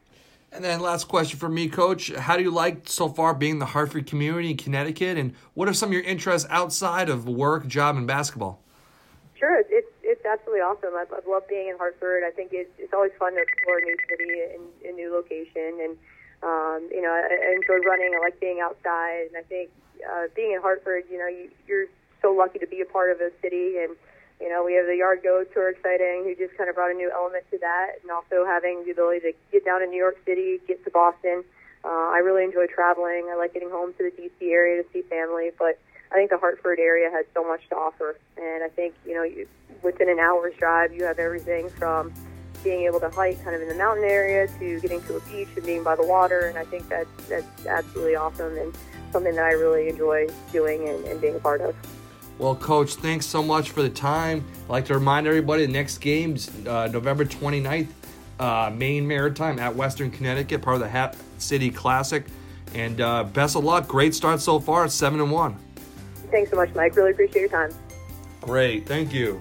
And 0.52 0.64
then 0.64 0.80
last 0.80 1.08
question 1.08 1.38
for 1.38 1.48
me, 1.48 1.68
Coach. 1.68 2.12
How 2.12 2.36
do 2.36 2.42
you 2.42 2.50
like 2.50 2.88
so 2.88 3.08
far 3.08 3.34
being 3.34 3.58
the 3.58 3.66
Hartford 3.66 4.06
community 4.06 4.52
in 4.52 4.56
Connecticut? 4.56 5.18
And 5.18 5.34
what 5.54 5.68
are 5.68 5.74
some 5.74 5.88
of 5.88 5.92
your 5.92 6.02
interests 6.02 6.46
outside 6.50 7.08
of 7.08 7.28
work, 7.28 7.66
job, 7.66 7.96
and 7.96 8.06
basketball? 8.06 8.62
Sure, 9.34 9.58
it's 9.58 9.70
it's 10.26 10.42
absolutely 10.42 10.66
awesome. 10.66 10.90
I've, 10.98 11.12
I've 11.14 11.30
loved 11.30 11.46
being 11.46 11.70
in 11.70 11.78
Hartford. 11.78 12.26
I 12.26 12.34
think 12.34 12.50
it's 12.50 12.74
it's 12.82 12.90
always 12.90 13.14
fun 13.14 13.38
to 13.38 13.40
explore 13.40 13.78
a 13.78 13.84
new 13.86 13.94
city 14.10 14.34
and 14.42 14.62
a 14.82 14.92
new 14.98 15.14
location. 15.14 15.78
And 15.78 15.94
um, 16.42 16.90
you 16.90 16.98
know, 16.98 17.14
I, 17.14 17.30
I 17.30 17.54
enjoy 17.54 17.78
running. 17.86 18.10
I 18.10 18.18
like 18.18 18.40
being 18.42 18.58
outside. 18.58 19.30
And 19.30 19.38
I 19.38 19.46
think 19.46 19.70
uh, 20.02 20.26
being 20.34 20.50
in 20.50 20.60
Hartford, 20.60 21.04
you 21.06 21.18
know, 21.18 21.30
you, 21.30 21.46
you're 21.70 21.86
so 22.20 22.34
lucky 22.34 22.58
to 22.58 22.66
be 22.66 22.82
a 22.82 22.90
part 22.90 23.14
of 23.14 23.22
a 23.22 23.30
city 23.40 23.78
and 23.78 23.94
you 24.36 24.50
know, 24.50 24.62
we 24.62 24.74
have 24.74 24.84
the 24.84 24.96
yard 24.96 25.22
goats 25.24 25.48
who 25.54 25.60
are 25.60 25.70
exciting, 25.70 26.28
who 26.28 26.36
just 26.36 26.58
kind 26.58 26.68
of 26.68 26.76
brought 26.76 26.90
a 26.90 26.94
new 26.94 27.08
element 27.08 27.48
to 27.50 27.56
that, 27.56 27.96
and 28.02 28.10
also 28.10 28.44
having 28.44 28.84
the 28.84 28.90
ability 28.92 29.20
to 29.20 29.32
get 29.50 29.64
down 29.64 29.80
to 29.80 29.86
New 29.86 29.96
York 29.96 30.20
City, 30.26 30.60
get 30.68 30.84
to 30.84 30.90
Boston. 30.90 31.42
Uh, 31.82 32.12
I 32.12 32.20
really 32.20 32.44
enjoy 32.44 32.66
traveling. 32.66 33.32
I 33.32 33.36
like 33.36 33.54
getting 33.54 33.70
home 33.70 33.94
to 33.96 34.04
the 34.04 34.12
DC 34.12 34.52
area 34.52 34.82
to 34.82 34.88
see 34.92 35.00
family, 35.08 35.52
but 35.58 35.80
I 36.12 36.14
think 36.14 36.30
the 36.30 36.38
Hartford 36.38 36.78
area 36.78 37.10
has 37.10 37.26
so 37.34 37.46
much 37.46 37.68
to 37.70 37.76
offer. 37.76 38.16
And 38.36 38.62
I 38.62 38.68
think, 38.68 38.94
you 39.06 39.14
know, 39.14 39.22
you, 39.22 39.46
within 39.82 40.08
an 40.08 40.18
hour's 40.18 40.54
drive, 40.58 40.92
you 40.92 41.04
have 41.04 41.18
everything 41.18 41.68
from 41.70 42.12
being 42.62 42.84
able 42.84 43.00
to 43.00 43.10
hike 43.10 43.42
kind 43.44 43.54
of 43.54 43.62
in 43.62 43.68
the 43.68 43.74
mountain 43.74 44.04
area 44.04 44.48
to 44.58 44.80
getting 44.80 45.02
to 45.02 45.16
a 45.16 45.20
beach 45.20 45.48
and 45.56 45.64
being 45.64 45.82
by 45.82 45.94
the 45.94 46.06
water. 46.06 46.48
And 46.48 46.58
I 46.58 46.64
think 46.64 46.88
that's, 46.88 47.08
that's 47.28 47.66
absolutely 47.66 48.16
awesome 48.16 48.56
and 48.56 48.76
something 49.12 49.34
that 49.34 49.44
I 49.44 49.52
really 49.52 49.88
enjoy 49.88 50.28
doing 50.52 50.88
and, 50.88 51.04
and 51.04 51.20
being 51.20 51.36
a 51.36 51.38
part 51.38 51.60
of. 51.60 51.74
Well, 52.38 52.54
Coach, 52.54 52.96
thanks 52.96 53.24
so 53.24 53.42
much 53.42 53.70
for 53.70 53.82
the 53.82 53.88
time. 53.88 54.44
I'd 54.64 54.70
like 54.70 54.84
to 54.86 54.94
remind 54.94 55.26
everybody 55.26 55.64
the 55.64 55.72
next 55.72 55.98
game's 55.98 56.50
uh, 56.66 56.88
November 56.88 57.24
29th, 57.24 57.88
uh, 58.38 58.70
Maine 58.74 59.06
Maritime 59.06 59.58
at 59.58 59.74
Western 59.74 60.10
Connecticut, 60.10 60.60
part 60.60 60.74
of 60.74 60.80
the 60.80 60.88
Hat 60.88 61.16
City 61.38 61.70
Classic. 61.70 62.26
And 62.74 63.00
uh, 63.00 63.24
best 63.24 63.56
of 63.56 63.64
luck. 63.64 63.88
Great 63.88 64.14
start 64.14 64.40
so 64.40 64.60
far. 64.60 64.86
7 64.88 65.18
and 65.20 65.30
1. 65.30 65.65
Thanks 66.30 66.50
so 66.50 66.56
much, 66.56 66.74
Mike. 66.74 66.96
Really 66.96 67.12
appreciate 67.12 67.40
your 67.40 67.48
time. 67.48 67.72
Great. 68.40 68.86
Thank 68.86 69.12
you. 69.12 69.40